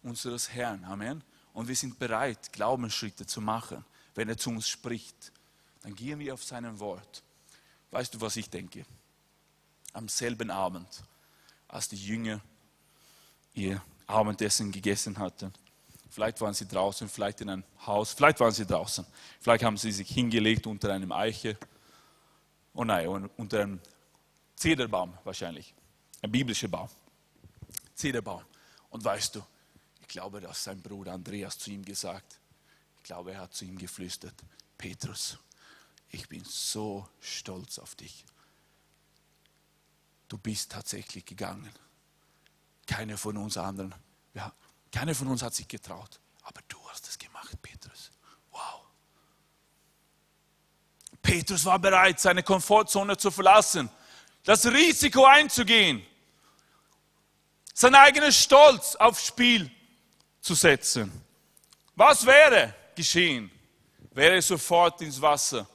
[0.02, 0.84] unseres Herrn.
[0.84, 1.22] Amen.
[1.52, 5.32] Und wir sind bereit, Glaubensschritte zu machen, wenn er zu uns spricht.
[5.82, 7.22] Dann gehen wir auf sein Wort.
[7.90, 8.84] Weißt du, was ich denke?
[9.92, 11.02] Am selben Abend,
[11.68, 12.40] als die Jünger
[13.56, 15.52] ihr Abendessen gegessen hatten,
[16.16, 19.04] Vielleicht waren sie draußen, vielleicht in einem Haus, vielleicht waren sie draußen.
[19.38, 21.58] Vielleicht haben sie sich hingelegt unter einem Eiche.
[22.72, 23.80] Oh nein, unter einem
[24.54, 25.74] Zederbaum wahrscheinlich.
[26.22, 26.88] Ein biblischer Baum.
[27.94, 28.42] Zederbaum.
[28.88, 29.42] Und weißt du,
[30.00, 32.40] ich glaube, dass sein Bruder Andreas zu ihm gesagt,
[32.96, 34.34] ich glaube, er hat zu ihm geflüstert,
[34.78, 35.36] Petrus,
[36.08, 38.24] ich bin so stolz auf dich.
[40.28, 41.70] Du bist tatsächlich gegangen.
[42.86, 43.94] Keiner von uns anderen.
[44.34, 44.52] Ja,
[44.92, 46.20] keiner von uns hat sich getraut.
[46.42, 48.10] Aber du hast es gemacht, Petrus.
[48.50, 48.82] Wow.
[51.20, 53.90] Petrus war bereit, seine Komfortzone zu verlassen,
[54.44, 56.06] das Risiko einzugehen,
[57.74, 59.70] seinen eigenen Stolz aufs Spiel
[60.40, 61.10] zu setzen.
[61.96, 63.50] Was wäre geschehen?
[64.12, 65.68] Wäre er sofort ins Wasser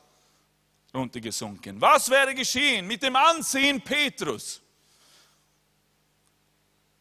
[0.93, 1.79] runtergesunken.
[1.79, 4.61] Was wäre geschehen mit dem Ansehen Petrus?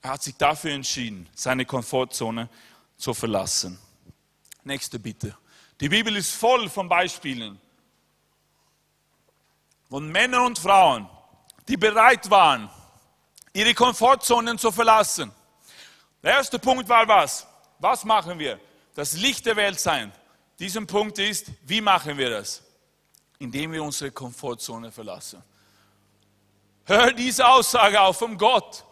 [0.03, 2.49] Er hat sich dafür entschieden, seine Komfortzone
[2.97, 3.79] zu verlassen.
[4.65, 5.37] Nächste Bitte.
[5.81, 7.61] Die Bibel ist voll von Beispielen
[9.89, 11.09] von Männern und Frauen,
[11.67, 12.71] die bereit waren,
[13.53, 15.33] ihre Komfortzonen zu verlassen.
[16.23, 17.47] Der erste Punkt war was?
[17.81, 18.61] Was machen wir?
[18.95, 20.13] das Licht der Welt sein.
[20.59, 22.63] Dieser Punkt ist, wie machen wir das?
[23.39, 25.43] Indem wir unsere Komfortzone verlassen.
[26.85, 28.85] Hör diese Aussage auf vom Gott,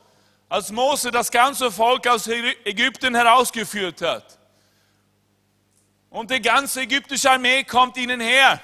[0.48, 4.38] als Mose das ganze Volk aus Ägypten herausgeführt hat.
[6.10, 8.60] Und die ganze ägyptische Armee kommt ihnen her.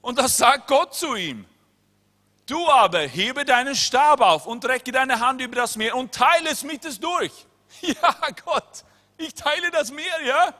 [0.00, 1.46] Und das sagt Gott zu ihm.
[2.46, 6.50] Du aber hebe deinen Stab auf und recke deine Hand über das Meer und teile
[6.50, 7.32] es mit es durch.
[7.80, 8.84] Ja, Gott,
[9.18, 10.54] ich teile das Meer, ja?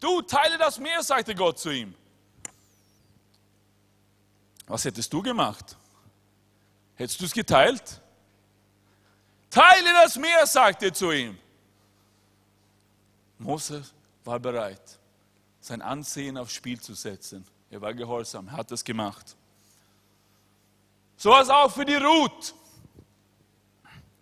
[0.00, 1.94] Du teile das Meer, sagte Gott zu ihm.
[4.66, 5.76] Was hättest du gemacht?
[6.94, 8.01] Hättest du es geteilt?
[9.52, 11.38] Teile das Meer, sagte er zu ihm.
[13.36, 13.92] Moses
[14.24, 14.98] war bereit,
[15.60, 17.46] sein Ansehen aufs Spiel zu setzen.
[17.70, 19.36] Er war gehorsam, er hat es gemacht.
[21.18, 22.54] So war es auch für die Ruth,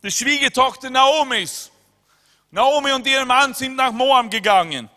[0.03, 1.71] die Schwiegertochter Naomis.
[2.51, 4.91] Naomi und ihr Mann sind nach Moab gegangen,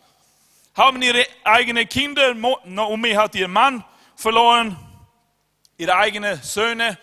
[0.73, 4.75] haben ihre eigenen Kinder, Naomi hat ihren Mann verloren,
[5.77, 6.97] ihre eigenen Söhne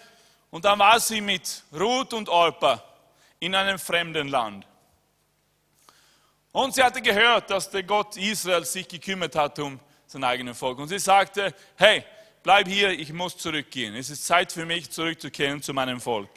[0.51, 2.90] und dann war sie mit Ruth und Orpa
[3.41, 4.67] in einem fremden Land.
[6.53, 10.79] Und sie hatte gehört, dass der Gott Israel sich gekümmert hat um sein eigenes Volk.
[10.79, 12.05] Und sie sagte, hey,
[12.43, 13.95] bleib hier, ich muss zurückgehen.
[13.95, 16.31] Es ist Zeit für mich, zurückzukehren zu meinem Volk.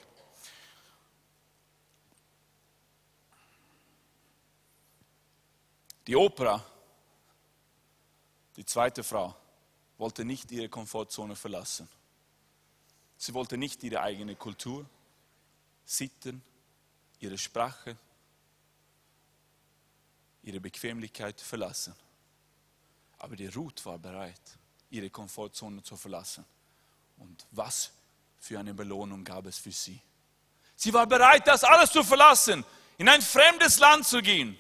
[6.06, 6.64] Die Oprah,
[8.56, 9.36] die zweite Frau,
[9.98, 11.88] wollte nicht ihre Komfortzone verlassen.
[13.18, 14.86] Sie wollte nicht ihre eigene Kultur,
[15.86, 16.42] Sitten,
[17.24, 17.96] ihre Sprache,
[20.44, 21.96] ihre Bequemlichkeit verlassen.
[23.20, 24.42] Aber die Ruth war bereit,
[24.90, 26.44] ihre Komfortzone zu verlassen.
[27.18, 27.92] Und was
[28.40, 30.02] für eine Belohnung gab es für sie?
[30.76, 32.66] Sie war bereit, das alles zu verlassen,
[32.98, 34.58] in ein fremdes Land zu gehen,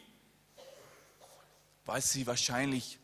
[1.86, 2.97] weil sie wahrscheinlich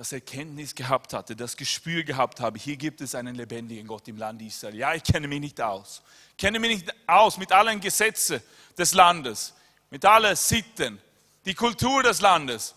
[0.00, 4.16] das Erkenntnis gehabt hatte, das Gespür gehabt habe, hier gibt es einen lebendigen Gott im
[4.16, 4.74] Land Israel.
[4.74, 6.00] Ja, ich kenne mich nicht aus.
[6.30, 8.40] Ich kenne mich nicht aus mit allen Gesetzen
[8.78, 9.52] des Landes,
[9.90, 10.98] mit allen Sitten,
[11.44, 12.74] die Kultur des Landes.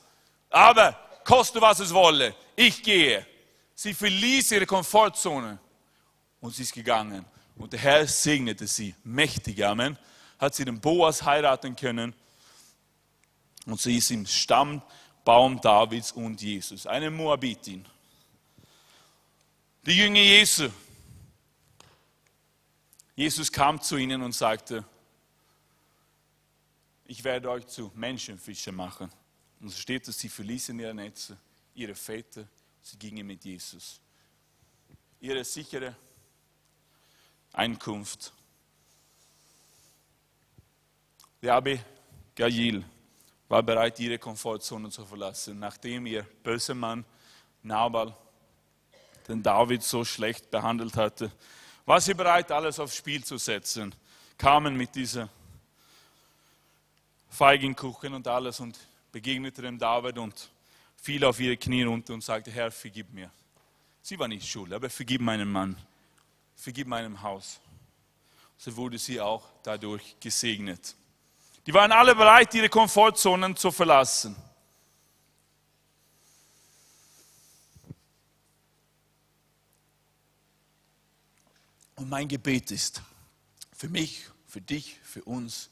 [0.49, 3.25] Aber koste was es wolle, ich gehe.
[3.73, 5.59] Sie verließ ihre Komfortzone
[6.41, 7.23] und sie ist gegangen.
[7.55, 9.63] Und der Herr segnete sie mächtig.
[9.63, 9.97] Amen.
[10.39, 12.13] Hat sie den Boas heiraten können.
[13.65, 14.81] Und sie ist im Stamm
[15.23, 17.85] Baum Davids und Jesus, eine Moabitin.
[19.85, 20.69] Die Jünger Jesu.
[23.15, 24.83] Jesus kam zu ihnen und sagte,
[27.05, 29.11] ich werde euch zu Menschenfischer machen.
[29.59, 31.37] Und es steht, dass sie verließen ihre Netze,
[31.75, 32.47] ihre Väter,
[32.81, 33.99] sie gingen mit Jesus.
[35.21, 35.95] Ihre sichere
[37.53, 38.33] Einkunft.
[41.41, 41.79] Der Abi
[42.35, 42.83] Gail
[43.53, 47.05] war bereit, ihre Komfortzone zu verlassen, nachdem ihr böser Mann
[47.61, 48.11] Nabal
[49.27, 51.31] den David so schlecht behandelt hatte,
[51.85, 53.93] war sie bereit, alles aufs Spiel zu setzen,
[54.39, 55.29] kamen mit dieser
[57.29, 58.75] Feigenkuchen und alles und
[59.11, 60.49] begegnete dem David und
[60.95, 63.29] fiel auf ihre Knie runter und sagte, Herr, vergib mir.
[64.01, 65.77] Sie war nicht schuld, aber vergib meinem Mann,
[66.55, 67.59] vergib meinem Haus.
[68.57, 70.95] So wurde sie auch dadurch gesegnet.
[71.65, 74.35] Die waren alle bereit, ihre Komfortzonen zu verlassen.
[81.95, 83.01] Und mein Gebet ist
[83.71, 85.69] für mich, für dich, für uns,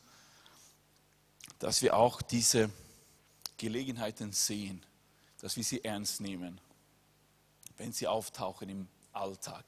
[1.60, 2.69] dass wir auch diese
[3.58, 4.86] Gelegenheiten sehen,
[5.41, 6.62] dass wir sie ernst nehmen,
[7.77, 9.65] wenn sie auftauchen im Alltag.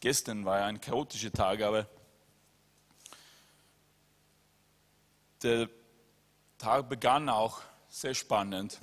[0.00, 1.88] Gestern war ein chaotischer Tag, aber
[5.44, 5.68] Der
[6.56, 8.80] Tag begann auch sehr spannend.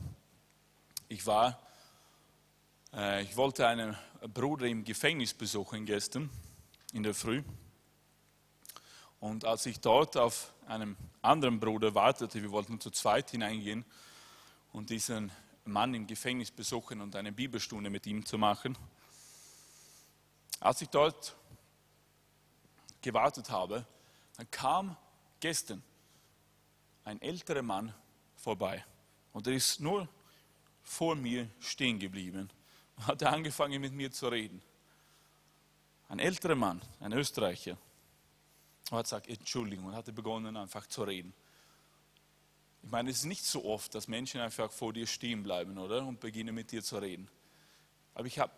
[1.07, 1.59] Ich war,
[2.93, 3.97] äh, ich wollte einen
[4.31, 6.29] Bruder im Gefängnis besuchen gestern
[6.93, 7.41] in der Früh.
[9.19, 13.83] Und als ich dort auf einen anderen Bruder wartete, wir wollten zu zweit hineingehen
[14.71, 15.31] und diesen
[15.65, 18.77] Mann im Gefängnis besuchen und eine Bibelstunde mit ihm zu machen.
[20.59, 21.35] Als ich dort
[23.01, 23.83] gewartet habe,
[24.37, 24.95] dann kam
[25.39, 25.81] gestern
[27.03, 27.93] ein älterer Mann
[28.35, 28.83] vorbei.
[29.33, 30.07] Und er ist nur
[30.83, 32.49] vor mir stehen geblieben
[32.97, 34.61] und hat angefangen mit mir zu reden.
[36.09, 37.77] Ein älterer Mann, ein Österreicher,
[38.89, 41.33] und hat gesagt, Entschuldigung, und hatte begonnen einfach zu reden.
[42.83, 46.05] Ich meine, es ist nicht so oft, dass Menschen einfach vor dir stehen bleiben, oder?
[46.05, 47.29] Und beginnen mit dir zu reden.
[48.13, 48.51] Aber ich habe,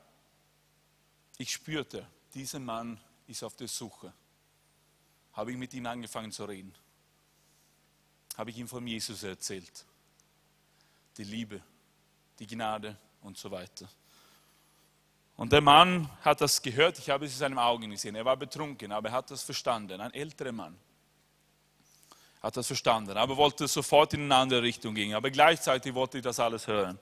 [1.38, 4.14] ich spürte, dieser Mann ist auf der Suche.
[5.34, 6.74] Habe ich mit ihm angefangen zu reden.
[8.38, 9.86] Habe ich ihm von Jesus erzählt.
[11.18, 11.62] Die Liebe,
[12.40, 13.88] die Gnade und so weiter.
[15.36, 18.16] Und der Mann hat das gehört, ich habe es in seinen Augen gesehen.
[18.16, 20.00] Er war betrunken, aber er hat das verstanden.
[20.00, 20.78] Ein älterer Mann
[22.42, 25.14] hat das verstanden, aber wollte sofort in eine andere Richtung gehen.
[25.14, 27.00] Aber gleichzeitig wollte ich das alles hören.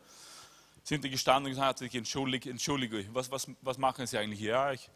[0.84, 4.52] Sind die gestanden und hat sich entschuldige, was, was, was machen Sie eigentlich hier?
[4.52, 4.90] Ja, ich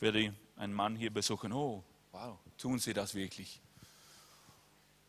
[0.00, 1.52] werde einen Mann hier besuchen.
[1.52, 3.60] Oh, wow, tun Sie das wirklich?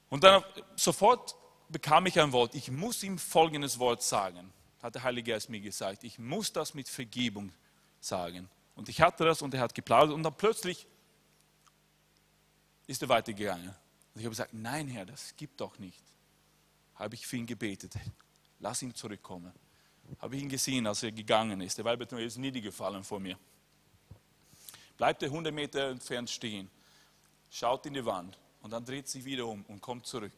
[0.09, 0.43] Und dann
[0.75, 1.35] sofort
[1.69, 2.55] bekam ich ein Wort.
[2.55, 6.03] Ich muss ihm folgendes Wort sagen, hat der Heilige Geist mir gesagt.
[6.03, 7.51] Ich muss das mit Vergebung
[7.99, 8.49] sagen.
[8.75, 10.87] Und ich hatte das und er hat geplaudert und dann plötzlich
[12.85, 13.67] ist er weitergegangen.
[13.67, 16.03] Und ich habe gesagt, nein Herr, das gibt doch nicht.
[16.95, 17.93] Habe ich für ihn gebetet,
[18.59, 19.51] lass ihn zurückkommen.
[20.19, 21.77] Habe ich ihn gesehen, als er gegangen ist.
[21.77, 23.37] Der Weibetner ist niedergefallen vor mir.
[24.95, 26.69] Bleibt er 100 Meter entfernt stehen,
[27.49, 30.33] schaut in die Wand und dann dreht sich wieder um und kommt zurück.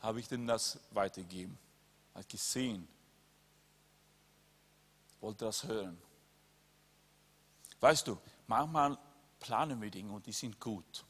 [0.00, 1.58] Habe ich denn das weitergegeben?
[2.14, 2.86] Hat gesehen,
[5.20, 5.98] wollte das hören.
[7.80, 8.98] Weißt du, manchmal
[9.38, 11.04] planen wir Dinge und die sind gut.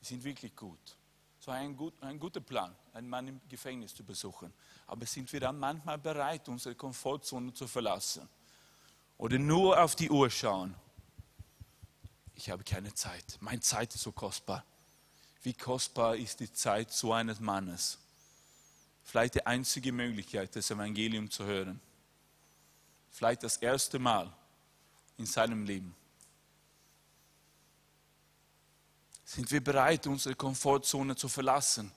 [0.00, 0.96] Die sind wirklich gut.
[1.38, 4.52] So ein, gut, ein guter Plan, einen Mann im Gefängnis zu besuchen.
[4.88, 8.28] Aber sind wir dann manchmal bereit, unsere Komfortzone zu verlassen?
[9.18, 10.74] Oder nur auf die Uhr schauen
[12.36, 13.38] ich habe keine Zeit.
[13.40, 14.64] Meine Zeit ist so kostbar.
[15.42, 17.98] Wie kostbar ist die Zeit so eines Mannes?
[19.04, 21.80] Vielleicht die einzige Möglichkeit, das Evangelium zu hören.
[23.10, 24.32] Vielleicht das erste Mal
[25.16, 25.94] in seinem Leben.
[29.24, 31.90] Sind wir bereit, unsere Komfortzone zu verlassen?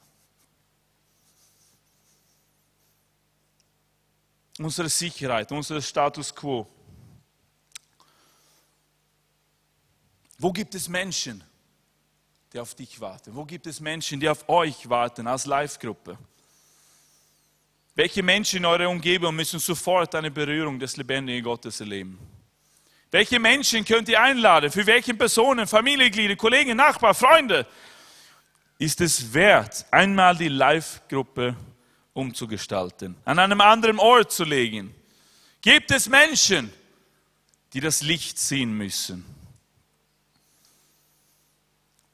[4.58, 6.68] Unsere Sicherheit, unser Status quo.
[10.40, 11.44] Wo gibt es Menschen,
[12.54, 13.36] die auf dich warten?
[13.36, 16.18] Wo gibt es Menschen, die auf euch warten als Live-Gruppe?
[17.94, 22.18] Welche Menschen in eurer Umgebung müssen sofort eine Berührung des lebendigen Gottes erleben?
[23.12, 24.72] Welche Menschen könnt ihr einladen?
[24.72, 27.68] Für welche Personen, Familienglieder, Kollegen, Nachbarn, Freunde
[28.78, 31.54] ist es wert, einmal die Live-Gruppe
[32.14, 34.96] umzugestalten, an einem anderen Ort zu legen?
[35.62, 36.72] Gibt es Menschen,
[37.74, 39.39] die das Licht sehen müssen?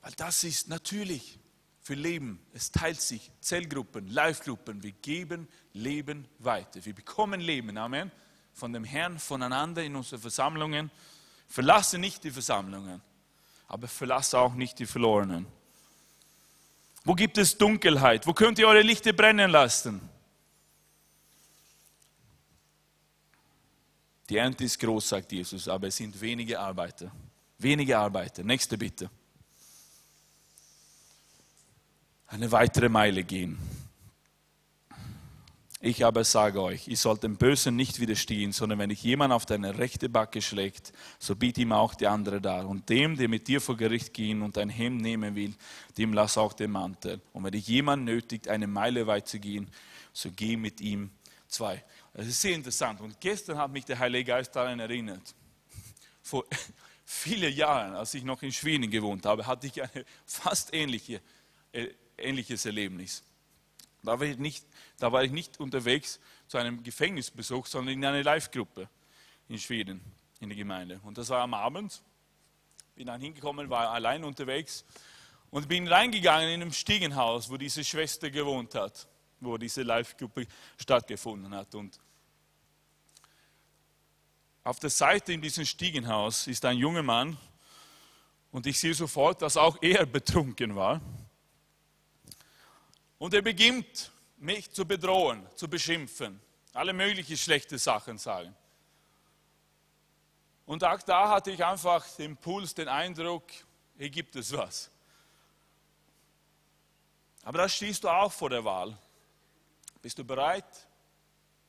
[0.06, 1.40] Weil das ist natürlich
[1.82, 2.40] für Leben.
[2.54, 3.32] Es teilt sich.
[3.42, 4.84] Zellgruppen, Live-Gruppen.
[4.84, 6.86] Wir geben Leben weiter.
[6.86, 7.76] Wir bekommen Leben.
[7.76, 8.12] Amen.
[8.54, 10.92] Von dem Herrn, voneinander in unseren Versammlungen.
[11.48, 13.02] Verlasse nicht die Versammlungen,
[13.68, 15.48] aber verlasse auch nicht die Verlorenen.
[17.04, 18.28] Wo gibt es Dunkelheit?
[18.28, 20.08] Wo könnt ihr eure Lichter brennen lassen?
[24.30, 27.12] Die Ernte ist groß, sagt Jesus, aber es sind wenige Arbeiter.
[27.58, 28.44] Wenige Arbeiter.
[28.44, 29.10] Nächste bitte.
[32.28, 33.58] Eine weitere Meile gehen.
[35.82, 39.46] Ich aber sage euch, ihr sollt dem Bösen nicht widerstehen, sondern wenn dich jemand auf
[39.46, 42.68] deine rechte Backe schlägt, so biet ihm auch die andere dar.
[42.68, 45.54] Und dem, der mit dir vor Gericht gehen und dein Hemd nehmen will,
[46.00, 47.22] dem lass auch den Mantel.
[47.34, 49.70] Und wenn dich jemand nötigt, eine Meile weit zu gehen,
[50.12, 51.12] so geh mit ihm
[51.48, 51.84] zwei.
[52.14, 53.00] Das ist sehr interessant.
[53.02, 55.36] Und gestern hat mich der Heilige Geist daran erinnert.
[56.24, 56.46] Vor
[57.06, 61.22] vielen Jahren, als ich noch in Schweden gewohnt habe, hatte ich eine fast ähnliche
[61.74, 63.24] äh, ähnliches Erlebnis.
[64.04, 64.66] Da war, ich nicht,
[65.00, 68.88] da war ich nicht unterwegs zu einem Gefängnisbesuch, sondern in einer Live-Gruppe
[69.48, 70.02] in Schweden,
[70.40, 71.00] in der Gemeinde.
[71.04, 72.02] Und das war am Abend.
[72.96, 74.86] Bin dann hingekommen, war allein unterwegs
[75.50, 79.08] und bin reingegangen in ein Stiegenhaus, wo diese Schwester gewohnt hat,
[79.40, 80.48] wo diese Live-Gruppe
[80.78, 81.76] stattgefunden hat.
[81.76, 82.00] Und
[84.64, 87.38] auf der Seite in diesem Stiegenhaus ist ein junger Mann
[88.52, 91.02] und ich sehe sofort, dass auch er betrunken war.
[93.18, 96.40] Und er beginnt mich zu bedrohen, zu beschimpfen,
[96.74, 98.56] alle möglichen schlechte Sachen sagen.
[100.66, 103.44] Und auch da hatte ich einfach den Puls, den Eindruck,
[103.98, 104.90] hier gibt es was.
[107.44, 108.98] Aber da stehst du auch vor der Wahl.
[110.02, 110.66] Bist du bereit,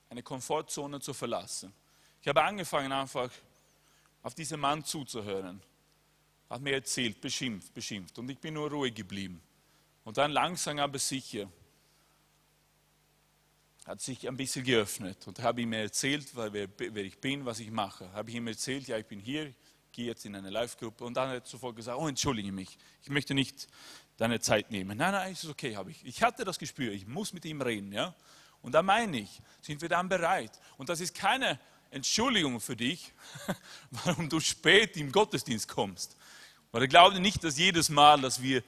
[0.09, 1.73] eine Komfortzone zu verlassen?
[2.23, 3.31] Ich habe angefangen einfach
[4.23, 5.63] auf diesen Mann zuzuhören.
[6.49, 8.19] Hat mir erzählt, beschimpft, beschimpft.
[8.19, 9.43] Und ich bin nur ruhig geblieben.
[10.07, 11.51] Und dann langsam aber sicher
[13.85, 17.73] hat sich ein bisschen geöffnet und habe ihm erzählt, wer, wer ich bin, was ich
[17.73, 18.13] mache.
[18.13, 19.53] Habe ich ihm erzählt, ja, ich bin hier,
[19.91, 21.05] gehe jetzt in eine Live-Gruppe.
[21.05, 23.67] Und dann hat er sofort gesagt, oh, entschuldige mich, ich möchte nicht
[24.17, 24.97] deine Zeit nehmen.
[24.97, 26.05] Nein, nein, ist okay, habe ich.
[26.07, 27.91] Ich hatte das Gespür, ich muss mit ihm reden.
[27.91, 28.15] Ja?
[28.63, 30.53] Und da meine ich, sind wir dann bereit.
[30.77, 31.59] Und das ist keine
[31.91, 33.13] Entschuldigung für dich,
[33.91, 36.17] warum du spät im Gottesdienst kommst.
[36.71, 38.63] Weil ich glaube nicht, dass jedes Mal, dass wir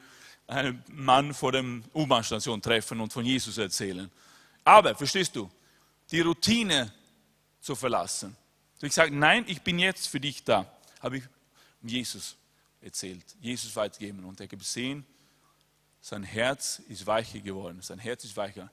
[0.48, 4.10] einen Mann vor der U-Bahn-Station treffen und von Jesus erzählen.
[4.64, 5.48] Aber, verstehst du,
[6.10, 6.92] die Routine
[7.60, 8.36] zu verlassen.
[8.80, 10.66] Ich sage, nein, ich bin jetzt für dich da.
[11.00, 11.24] Habe ich
[11.82, 12.36] Jesus
[12.80, 15.04] erzählt, Jesus weitergegeben und er hat gesehen,
[16.00, 17.82] sein Herz ist weicher geworden.
[17.82, 18.70] Sein Herz ist weicher.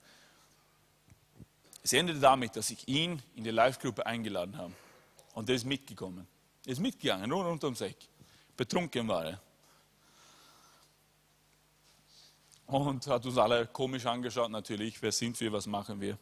[1.83, 4.73] Es endete damit, dass ich ihn in die Live-Gruppe eingeladen habe.
[5.33, 6.27] Und er ist mitgekommen.
[6.65, 7.97] Er ist mitgegangen, nur rund ums Eck.
[8.55, 9.41] Betrunken war er.
[12.67, 14.99] Und hat uns alle komisch angeschaut, natürlich.
[15.01, 16.17] Wer sind wir, was machen wir?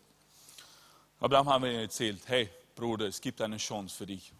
[1.20, 4.34] Aber dann haben wir ihm erzählt: Hey, Bruder, es gibt eine Chance für dich.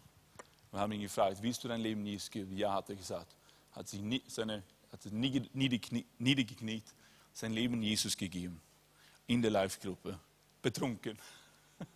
[0.70, 2.56] Wir haben ihn gefragt: Willst du dein Leben nie geben?
[2.56, 3.34] Ja, hat er gesagt.
[3.72, 6.84] Hat sich nie, seine, hat sich niedergekniet,
[7.32, 8.60] sein Leben Jesus gegeben.
[9.26, 10.20] In der Live-Gruppe.
[10.60, 11.18] Betrunken.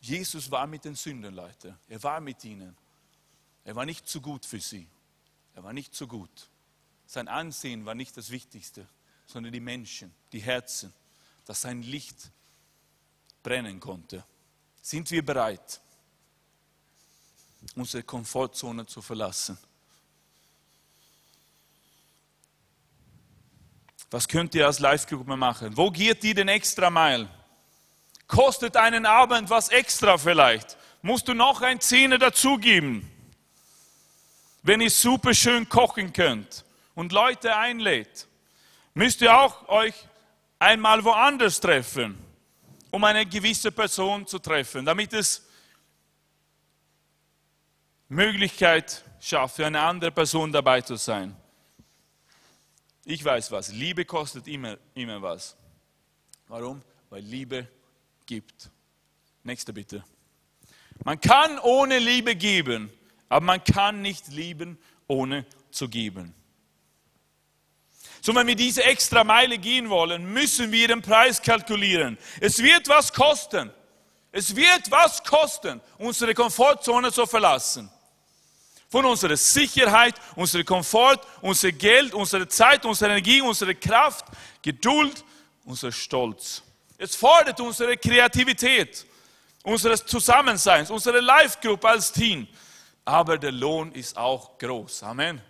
[0.00, 1.78] Jesus war mit den Sündern, Leute.
[1.88, 2.74] Er war mit ihnen.
[3.64, 4.88] Er war nicht zu gut für sie.
[5.54, 6.48] Er war nicht zu gut.
[7.14, 8.88] Sein Ansehen war nicht das Wichtigste,
[9.26, 10.92] sondern die Menschen, die Herzen,
[11.44, 12.32] dass sein Licht
[13.44, 14.24] brennen konnte.
[14.82, 15.80] Sind wir bereit,
[17.76, 19.56] unsere Komfortzone zu verlassen?
[24.10, 25.76] Was könnt ihr als Live-Gruppe machen?
[25.76, 27.28] Wo geht ihr den extra Mile?
[28.26, 30.76] Kostet einen Abend was extra vielleicht?
[31.00, 33.08] Musst du noch ein Zehner dazugeben?
[34.64, 36.63] Wenn ihr super schön kochen könnt
[36.94, 38.28] und Leute einlädt,
[38.94, 39.94] müsst ihr auch euch
[40.58, 42.18] einmal woanders treffen,
[42.90, 45.46] um eine gewisse Person zu treffen, damit es
[48.08, 51.36] Möglichkeit schafft, für eine andere Person dabei zu sein.
[53.04, 55.56] Ich weiß was, Liebe kostet immer, immer was.
[56.48, 56.82] Warum?
[57.10, 57.68] Weil Liebe
[58.26, 58.70] gibt.
[59.42, 60.04] Nächste bitte.
[61.04, 62.90] Man kann ohne Liebe geben,
[63.28, 66.34] aber man kann nicht lieben, ohne zu geben.
[68.24, 72.16] So, wenn wir diese extra Meile gehen wollen, müssen wir den Preis kalkulieren.
[72.40, 73.70] Es wird was kosten.
[74.32, 77.90] Es wird was kosten, unsere Komfortzone zu verlassen.
[78.88, 84.24] Von unserer Sicherheit, unserem Komfort, unser Geld, unsere Zeit, unsere Energie, unsere Kraft,
[84.62, 85.22] Geduld,
[85.66, 86.62] unser Stolz.
[86.96, 89.04] Es fordert unsere Kreativität,
[89.64, 92.48] unseres Zusammenseins, unsere Live-Gruppe als Team.
[93.04, 95.02] Aber der Lohn ist auch groß.
[95.02, 95.42] Amen.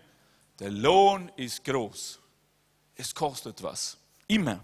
[0.58, 2.18] Der Lohn ist groß.
[2.97, 3.97] Es kostet was.
[4.26, 4.61] Immer.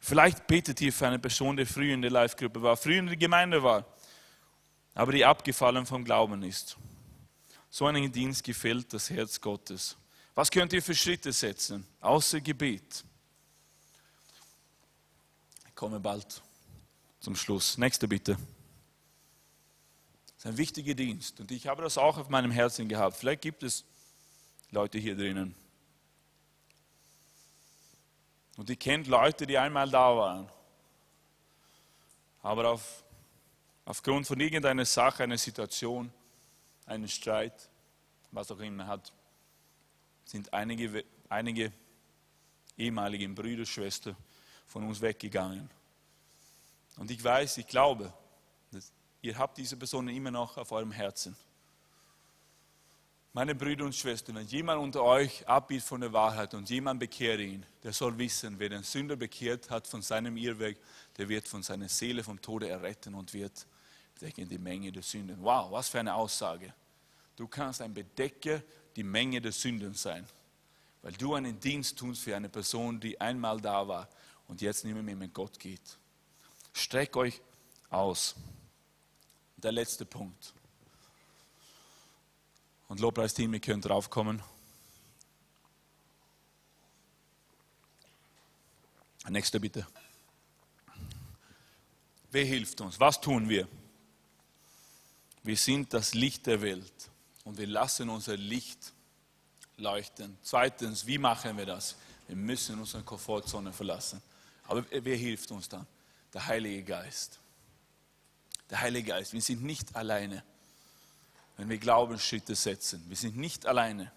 [0.00, 3.16] Vielleicht betet ihr für eine Person, die früher in der Live-Gruppe war, früher in der
[3.16, 3.84] Gemeinde war,
[4.94, 6.76] aber die abgefallen vom Glauben ist.
[7.70, 9.96] So einen Dienst gefällt das Herz Gottes.
[10.36, 11.86] Was könnt ihr für Schritte setzen?
[12.00, 13.04] Außer Gebet.
[15.66, 16.40] Ich komme bald
[17.18, 17.76] zum Schluss.
[17.76, 18.34] Nächste bitte.
[20.26, 23.16] Das ist ein wichtiger Dienst und ich habe das auch auf meinem Herzen gehabt.
[23.16, 23.84] Vielleicht gibt es
[24.76, 25.54] Leute hier drinnen.
[28.58, 30.50] Und ihr kennt Leute, die einmal da waren,
[32.42, 33.02] aber auf,
[33.86, 36.12] aufgrund von irgendeiner Sache, einer Situation,
[36.84, 37.70] einem Streit,
[38.30, 39.14] was auch immer hat,
[40.26, 41.72] sind einige, einige
[42.76, 44.14] ehemalige Brüder, Schwestern
[44.66, 45.70] von uns weggegangen.
[46.98, 48.12] Und ich weiß, ich glaube,
[49.22, 51.34] ihr habt diese Personen immer noch auf eurem Herzen.
[53.36, 57.38] Meine Brüder und Schwestern, wenn jemand unter euch abbiegt von der Wahrheit und jemand bekehrt
[57.38, 60.78] ihn, der soll wissen, wer den Sünder bekehrt hat von seinem Irrweg,
[61.18, 63.66] der wird von seiner Seele vom Tode erretten und wird
[64.22, 65.36] decken die Menge der Sünden.
[65.42, 66.72] Wow, was für eine Aussage.
[67.36, 68.62] Du kannst ein Bedecker
[68.96, 70.26] die Menge der Sünden sein,
[71.02, 74.08] weil du einen Dienst tust für eine Person, die einmal da war
[74.48, 75.98] und jetzt nicht mehr mit Gott geht.
[76.72, 77.42] Streck euch
[77.90, 78.34] aus.
[79.58, 80.54] Der letzte Punkt.
[82.88, 84.42] Und Lobpreisteam, ihr könnt draufkommen.
[89.28, 89.86] Nächster bitte.
[92.30, 93.00] Wer hilft uns?
[93.00, 93.66] Was tun wir?
[95.42, 97.10] Wir sind das Licht der Welt
[97.44, 98.92] und wir lassen unser Licht
[99.76, 100.38] leuchten.
[100.42, 101.96] Zweitens, wie machen wir das?
[102.28, 104.22] Wir müssen unsere Komfortzone verlassen.
[104.64, 105.86] Aber wer hilft uns dann?
[106.32, 107.38] Der Heilige Geist.
[108.70, 109.32] Der Heilige Geist.
[109.32, 110.42] Wir sind nicht alleine
[111.56, 113.04] wenn wir Glaubensschritte setzen.
[113.08, 114.12] Wir sind nicht alleine.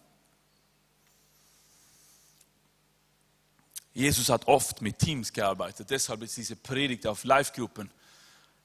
[3.94, 7.90] Jesus hat oft mit Teams gearbeitet, deshalb ist diese Predigt auf Live-Gruppen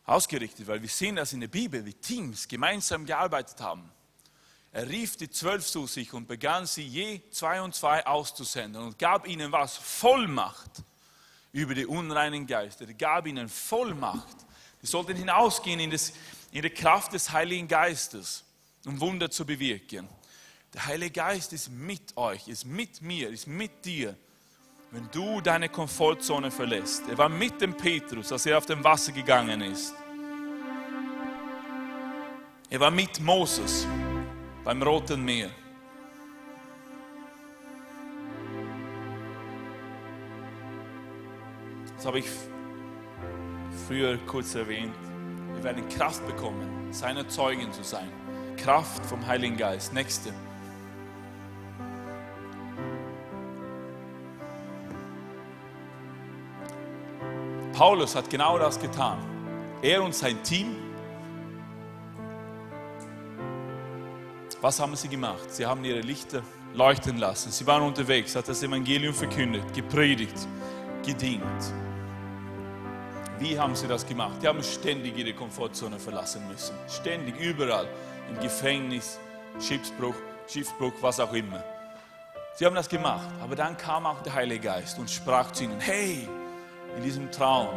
[0.05, 3.91] ausgerichtet, weil wir sehen das in der Bibel, wie Teams gemeinsam gearbeitet haben.
[4.71, 8.99] Er rief die Zwölf zu sich und begann sie je zwei und zwei auszusenden und
[8.99, 9.77] gab ihnen was?
[9.77, 10.83] Vollmacht
[11.53, 12.87] über die unreinen Geister.
[12.87, 14.37] Er gab ihnen Vollmacht.
[14.83, 16.13] Die sollten hinausgehen in, das,
[16.51, 18.45] in die Kraft des Heiligen Geistes
[18.87, 20.09] um Wunder zu bewirken.
[20.73, 24.17] Der Heilige Geist ist mit euch, ist mit mir, ist mit dir.
[24.91, 27.09] Wenn du deine Komfortzone verlässt.
[27.09, 29.95] Er war mit dem Petrus, als er auf dem Wasser gegangen ist.
[32.71, 33.87] Er war mit Moses
[34.65, 35.51] beim Roten Meer.
[41.97, 42.27] Das habe ich
[43.87, 44.95] früher kurz erwähnt.
[45.55, 48.24] Wir werden Kraft bekommen, seine Zeugen zu sein.
[48.57, 49.93] Kraft vom Heiligen Geist.
[49.93, 50.33] Nächste.
[57.73, 59.19] Paulus hat genau das getan.
[59.83, 60.77] Er und sein Team.
[64.61, 65.53] Was haben sie gemacht?
[65.53, 66.43] Sie haben ihre Lichter
[66.73, 67.51] leuchten lassen.
[67.51, 70.47] Sie waren unterwegs, hat das Evangelium verkündet, gepredigt,
[71.05, 71.43] gedient.
[73.39, 74.37] Wie haben sie das gemacht?
[74.41, 76.75] Die haben ständig ihre Komfortzone verlassen müssen.
[76.89, 77.89] Ständig, überall.
[78.29, 79.19] Im Gefängnis,
[79.61, 80.15] Schiffsbruch,
[80.49, 81.63] Schiffsbruch, was auch immer.
[82.55, 83.29] Sie haben das gemacht.
[83.43, 86.29] Aber dann kam auch der Heilige Geist und sprach zu ihnen, hey,
[86.97, 87.69] in diesem Traum,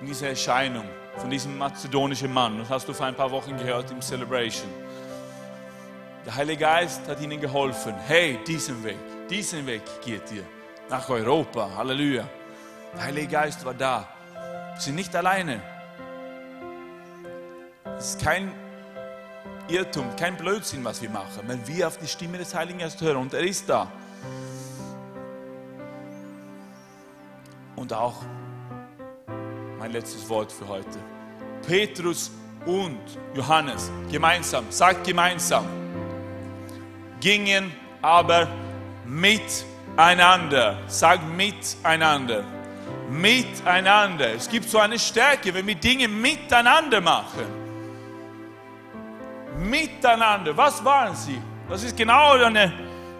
[0.00, 0.84] in dieser Erscheinung
[1.16, 2.58] von diesem mazedonischen Mann.
[2.58, 4.70] Das hast du vor ein paar Wochen gehört im Celebration.
[6.26, 7.94] Der Heilige Geist hat ihnen geholfen.
[8.06, 8.98] Hey, diesen Weg,
[9.28, 10.44] diesen Weg geht ihr
[10.88, 11.70] nach Europa.
[11.76, 12.26] Halleluja.
[12.94, 14.08] Der Heilige Geist war da.
[14.72, 15.60] Wir sind nicht alleine.
[17.98, 18.52] Es ist kein
[19.68, 23.16] Irrtum, kein Blödsinn, was wir machen, wenn wir auf die Stimme des Heiligen Geistes hören.
[23.16, 23.90] Und er ist da.
[27.76, 28.22] Und auch
[29.78, 30.98] mein letztes Wort für heute.
[31.66, 32.30] Petrus
[32.66, 33.00] und
[33.34, 35.66] Johannes gemeinsam, sagt gemeinsam,
[37.20, 38.48] gingen aber
[39.06, 40.78] miteinander.
[40.88, 42.44] Sag miteinander.
[43.10, 44.34] Miteinander.
[44.34, 47.63] Es gibt so eine Stärke, wenn wir Dinge miteinander machen.
[49.58, 50.56] Miteinander.
[50.56, 51.40] Was waren sie?
[51.68, 52.72] Das ist genau eine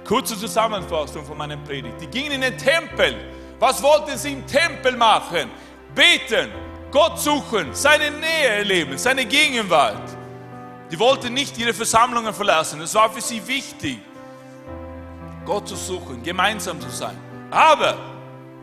[0.06, 2.00] kurze Zusammenfassung von meiner Predigt.
[2.00, 3.16] Die gingen in den Tempel
[3.58, 5.50] was wollten sie im Tempel machen?
[5.94, 6.50] Beten,
[6.90, 10.16] Gott suchen, seine Nähe erleben, seine Gegenwart.
[10.90, 12.80] Die wollten nicht ihre Versammlungen verlassen.
[12.80, 14.00] Es war für sie wichtig,
[15.44, 17.16] Gott zu suchen, gemeinsam zu sein.
[17.50, 17.96] Aber,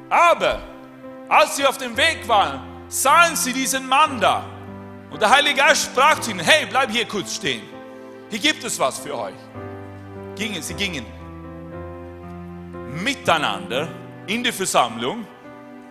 [0.09, 0.61] aber,
[1.28, 4.43] als sie auf dem Weg waren, sahen sie diesen Mann da.
[5.12, 7.64] Und der Heilige Geist sprach zu ihnen, hey, bleib hier kurz stehen.
[8.30, 9.36] Hier gibt es was für euch.
[10.36, 11.05] Gingen, sie gingen
[13.03, 13.89] miteinander
[14.28, 15.26] in die Versammlung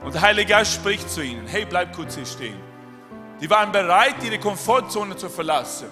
[0.03, 2.59] und der Heilige Geist spricht zu ihnen, hey, bleib kurz hier stehen.
[3.41, 5.89] Die waren bereit, ihre Komfortzone zu verlassen,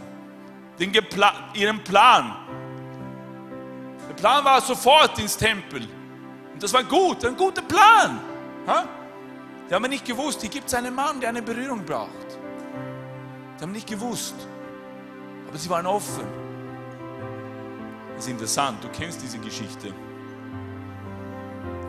[0.78, 2.34] den Gepla ihren Plan.
[4.08, 5.86] Der Plan war sofort ins Tempel.
[6.52, 8.20] Und das war gut, ein guter Plan.
[8.66, 8.84] Ha?
[9.68, 12.38] Die haben nicht gewusst, hier gibt es einen Mann, der eine Berührung braucht.
[13.58, 14.36] Die haben nicht gewusst.
[15.48, 16.24] Aber sie waren offen.
[18.14, 19.92] Das ist interessant, du kennst diese Geschichte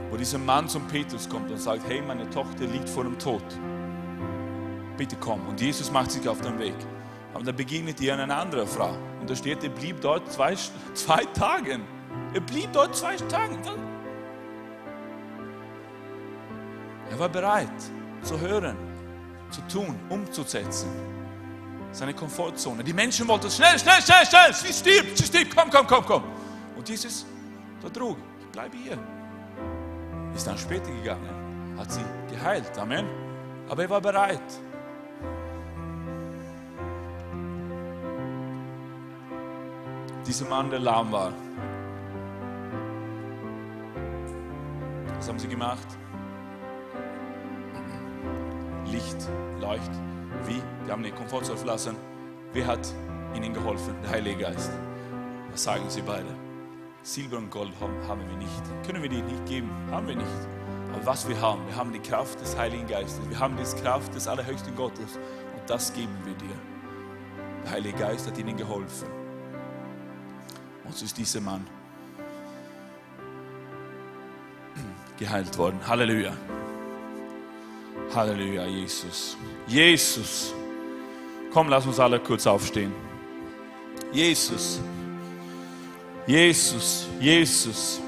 [0.10, 3.44] wo dieser Mann zum Petrus kommt und sagt, hey, meine Tochter liegt vor dem Tod.
[4.98, 5.48] Bitte komm.
[5.48, 6.76] Und Jesus macht sich auf den Weg.
[7.34, 8.98] Aber dann begegnet ihr eine andere Frau.
[9.22, 10.56] Und da steht, er blieb dort zwei,
[10.94, 11.80] zwei Tage.
[12.34, 13.56] Er blieb dort zwei Tage.
[17.12, 17.70] Er war bereit
[18.24, 18.76] zu hören,
[19.52, 20.90] zu tun, umzusetzen.
[21.92, 22.84] Seine Komfortzone.
[22.84, 24.54] Die Menschen wollten schnell, schnell, schnell, schnell.
[24.54, 25.56] Sie stirbt, sie stirbt.
[25.56, 26.24] Komm, komm, komm, komm.
[26.78, 27.26] Und Jesus,
[27.82, 28.98] da trug, ich bleibe hier
[30.40, 32.78] ist dann später gegangen, hat sie geheilt.
[32.78, 33.06] Amen.
[33.68, 34.42] Aber er war bereit.
[40.26, 41.34] Dieser Mann, der lahm war.
[45.18, 45.88] Was haben sie gemacht?
[48.86, 49.28] Licht,
[49.60, 49.92] Leucht.
[50.46, 50.62] Wie?
[50.86, 51.96] Die haben die Komfortzone verlassen.
[52.54, 52.88] Wer hat
[53.36, 53.94] ihnen geholfen?
[54.04, 54.72] Der Heilige Geist.
[55.52, 56.28] Was sagen sie beide?
[57.04, 58.86] Silber und Gold haben, wir nicht.
[58.86, 59.70] Können wir die nicht geben?
[59.92, 60.28] Haben wir nicht.
[60.94, 63.22] Aber was wir haben, wir haben die Kraft des Heiligen Geistes.
[63.30, 65.16] Wir haben die Kraft des Allerhöchsten Gottes.
[65.16, 66.56] Und das geben wir dir.
[67.64, 69.08] Der Heilige Geist hat ihnen geholfen.
[70.84, 71.66] Und so ist dieser Mann
[75.20, 75.80] geheilt worden.
[75.86, 76.32] Halleluja.
[78.16, 79.38] Halleluja, Jesus.
[79.68, 80.54] Jesus.
[81.54, 82.94] Komm, lass uns alle kurz aufstehen.
[84.12, 84.80] Jesus.
[86.28, 88.02] Jesus, Jesus.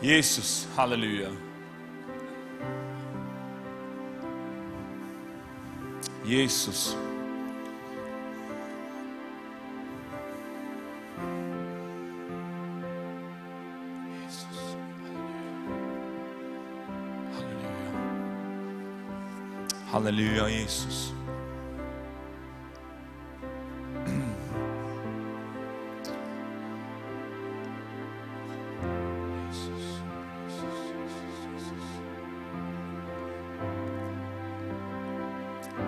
[0.00, 1.30] Jesus, Halleluja.
[6.24, 6.96] Jesus.
[20.06, 21.12] Halleluja, Jesus.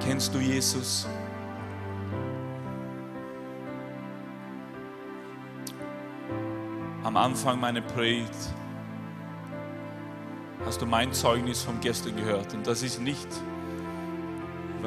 [0.01, 1.07] Kennst du Jesus?
[7.05, 8.33] Am Anfang meiner Predigt
[10.67, 13.29] hast du mein Zeugnis vom Gestern gehört und das ist nicht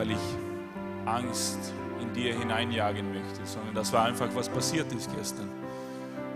[0.01, 5.47] weil ich Angst in dir hineinjagen möchte, sondern das war einfach, was passiert ist gestern.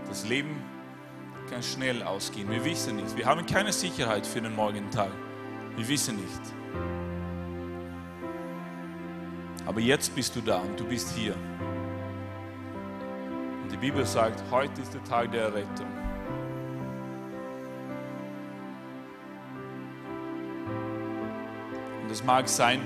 [0.06, 0.62] Das Leben
[1.50, 2.48] kann schnell ausgehen.
[2.48, 3.16] Wir wissen nicht.
[3.16, 5.10] Wir haben keine Sicherheit für den morgigen Tag.
[5.74, 6.40] Wir wissen nicht.
[9.66, 11.34] Aber jetzt bist du da und du bist hier.
[13.64, 15.88] Und die Bibel sagt, heute ist der Tag der Errettung.
[22.04, 22.80] Und es mag sein,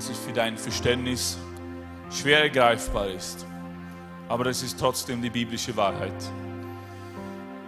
[0.00, 1.36] dass es für dein Verständnis
[2.10, 3.44] schwer ergreifbar ist.
[4.30, 6.14] Aber es ist trotzdem die biblische Wahrheit.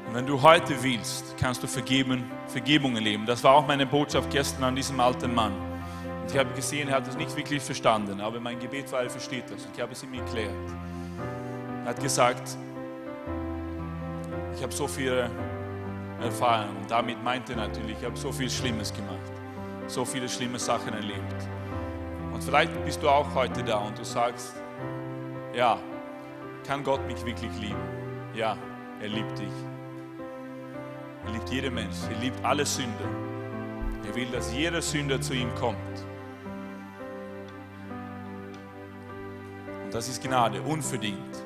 [0.09, 3.27] Und wenn du heute willst, kannst du vergeben, Vergebung erleben.
[3.27, 5.53] Das war auch meine Botschaft gestern an diesem alten Mann.
[6.23, 9.11] Und ich habe gesehen, er hat es nicht wirklich verstanden, aber mein Gebet war, er
[9.11, 9.67] versteht das.
[9.67, 10.55] Und ich habe es ihm erklärt.
[11.85, 12.57] Er hat gesagt,
[14.57, 15.29] ich habe so viel
[16.23, 16.79] erfahren.
[16.81, 19.19] Und damit meinte er natürlich, ich habe so viel Schlimmes gemacht.
[19.87, 21.47] So viele schlimme Sachen erlebt.
[22.43, 24.57] Und vielleicht bist du auch heute da und du sagst,
[25.55, 25.79] ja,
[26.67, 27.79] kann Gott mich wirklich lieben?
[28.35, 28.57] Ja,
[29.01, 29.53] er liebt dich.
[31.25, 31.99] Er liebt jeden Mensch.
[32.13, 33.09] Er liebt alle Sünder.
[34.09, 35.79] Er will, dass jeder Sünder zu ihm kommt.
[39.85, 41.45] Und das ist Gnade, unverdient.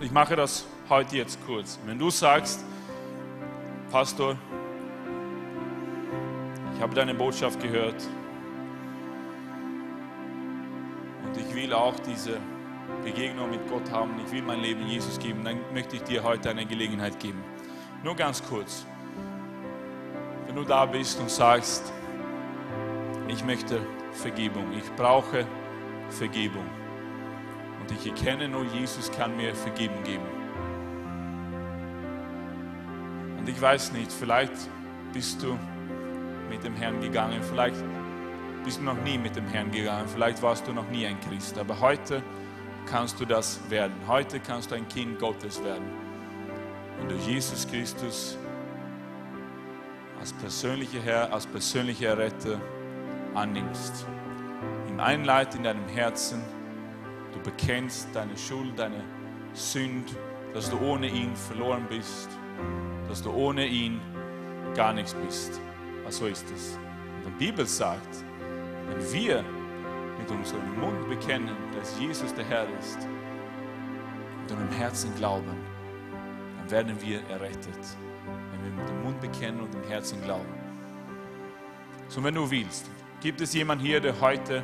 [0.00, 1.78] Ich mache das heute jetzt kurz.
[1.84, 2.64] Wenn du sagst,
[3.90, 4.38] Pastor,
[6.74, 8.02] ich habe deine Botschaft gehört
[11.62, 12.40] will auch diese
[13.04, 16.50] Begegnung mit Gott haben, ich will mein Leben Jesus geben, dann möchte ich dir heute
[16.50, 17.42] eine Gelegenheit geben.
[18.02, 18.84] Nur ganz kurz.
[20.46, 21.92] Wenn du da bist und sagst,
[23.28, 25.46] ich möchte Vergebung, ich brauche
[26.10, 26.66] Vergebung
[27.80, 30.26] und ich erkenne nur, Jesus kann mir Vergebung geben.
[33.38, 34.52] Und ich weiß nicht, vielleicht
[35.12, 35.56] bist du
[36.50, 37.82] mit dem Herrn gegangen, vielleicht
[38.64, 41.58] bist du noch nie mit dem Herrn gegangen, vielleicht warst du noch nie ein Christ,
[41.58, 42.22] aber heute
[42.86, 43.94] kannst du das werden.
[44.06, 45.84] Heute kannst du ein Kind Gottes werden.
[46.98, 48.38] Wenn du Jesus Christus
[50.22, 52.60] als persönlicher Herr, als persönlicher Retter
[53.34, 54.06] annimmst.
[54.88, 56.40] Ihm einleitet in deinem Herzen,
[57.32, 59.02] du bekennst deine Schuld, deine
[59.52, 60.12] Sünde,
[60.54, 62.28] dass du ohne ihn verloren bist,
[63.08, 64.00] dass du ohne ihn
[64.76, 65.60] gar nichts bist.
[66.02, 66.78] Aber so ist es.
[67.24, 68.24] Und die Bibel sagt,
[68.88, 69.44] wenn wir
[70.18, 72.98] mit unserem Mund bekennen, dass Jesus der Herr ist
[74.42, 75.56] und in im Herzen glauben,
[76.58, 77.78] dann werden wir errettet.
[78.50, 80.54] Wenn wir mit dem Mund bekennen und im Herzen glauben.
[82.08, 84.62] So, wenn du willst, gibt es jemanden hier, der heute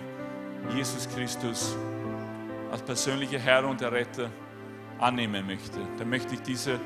[0.75, 1.77] Jesus Christus
[2.71, 4.31] als persönlicher Herr und Erretter
[4.99, 6.79] annehmen möchte, dann möchte ich diese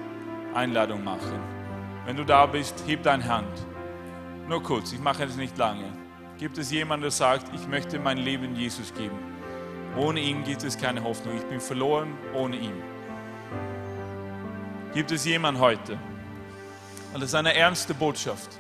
[0.55, 1.41] Einladung machen.
[2.05, 3.67] Wenn du da bist, heb deine Hand.
[4.49, 6.02] Nur kurz, ich mache es nicht lange.
[6.43, 9.17] Gibt es jemanden, der sagt, ich möchte mein Leben Jesus geben?
[9.97, 11.37] Ohne ihn gibt es keine Hoffnung.
[11.37, 12.83] Ich bin verloren ohne ihn.
[14.93, 15.97] Gibt es jemanden heute?
[17.15, 18.59] Das ist eine ernste Botschaft.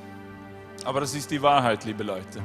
[0.84, 2.40] Aber das ist die Wahrheit, liebe Leute.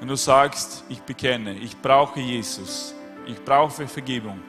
[0.00, 2.96] Wenn du sagst, ich bekenne, ich brauche Jesus,
[3.26, 4.40] ich brauche Vergebung,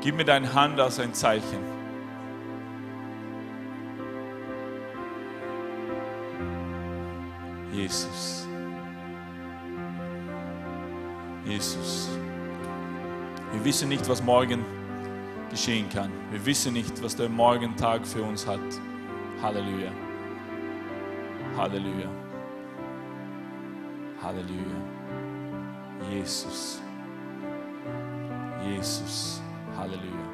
[0.00, 1.79] gib mir deine Hand als ein Zeichen.
[7.80, 8.46] Jesus.
[11.46, 12.10] Jesus.
[13.52, 14.64] Wir wissen nicht, was morgen
[15.50, 16.10] geschehen kann.
[16.30, 18.60] Wir wissen nicht, was der Morgentag für uns hat.
[19.40, 19.92] Halleluja.
[21.56, 22.10] Halleluja.
[24.22, 24.76] Halleluja.
[26.10, 26.82] Jesus.
[28.62, 29.40] Jesus.
[29.78, 30.29] Halleluja.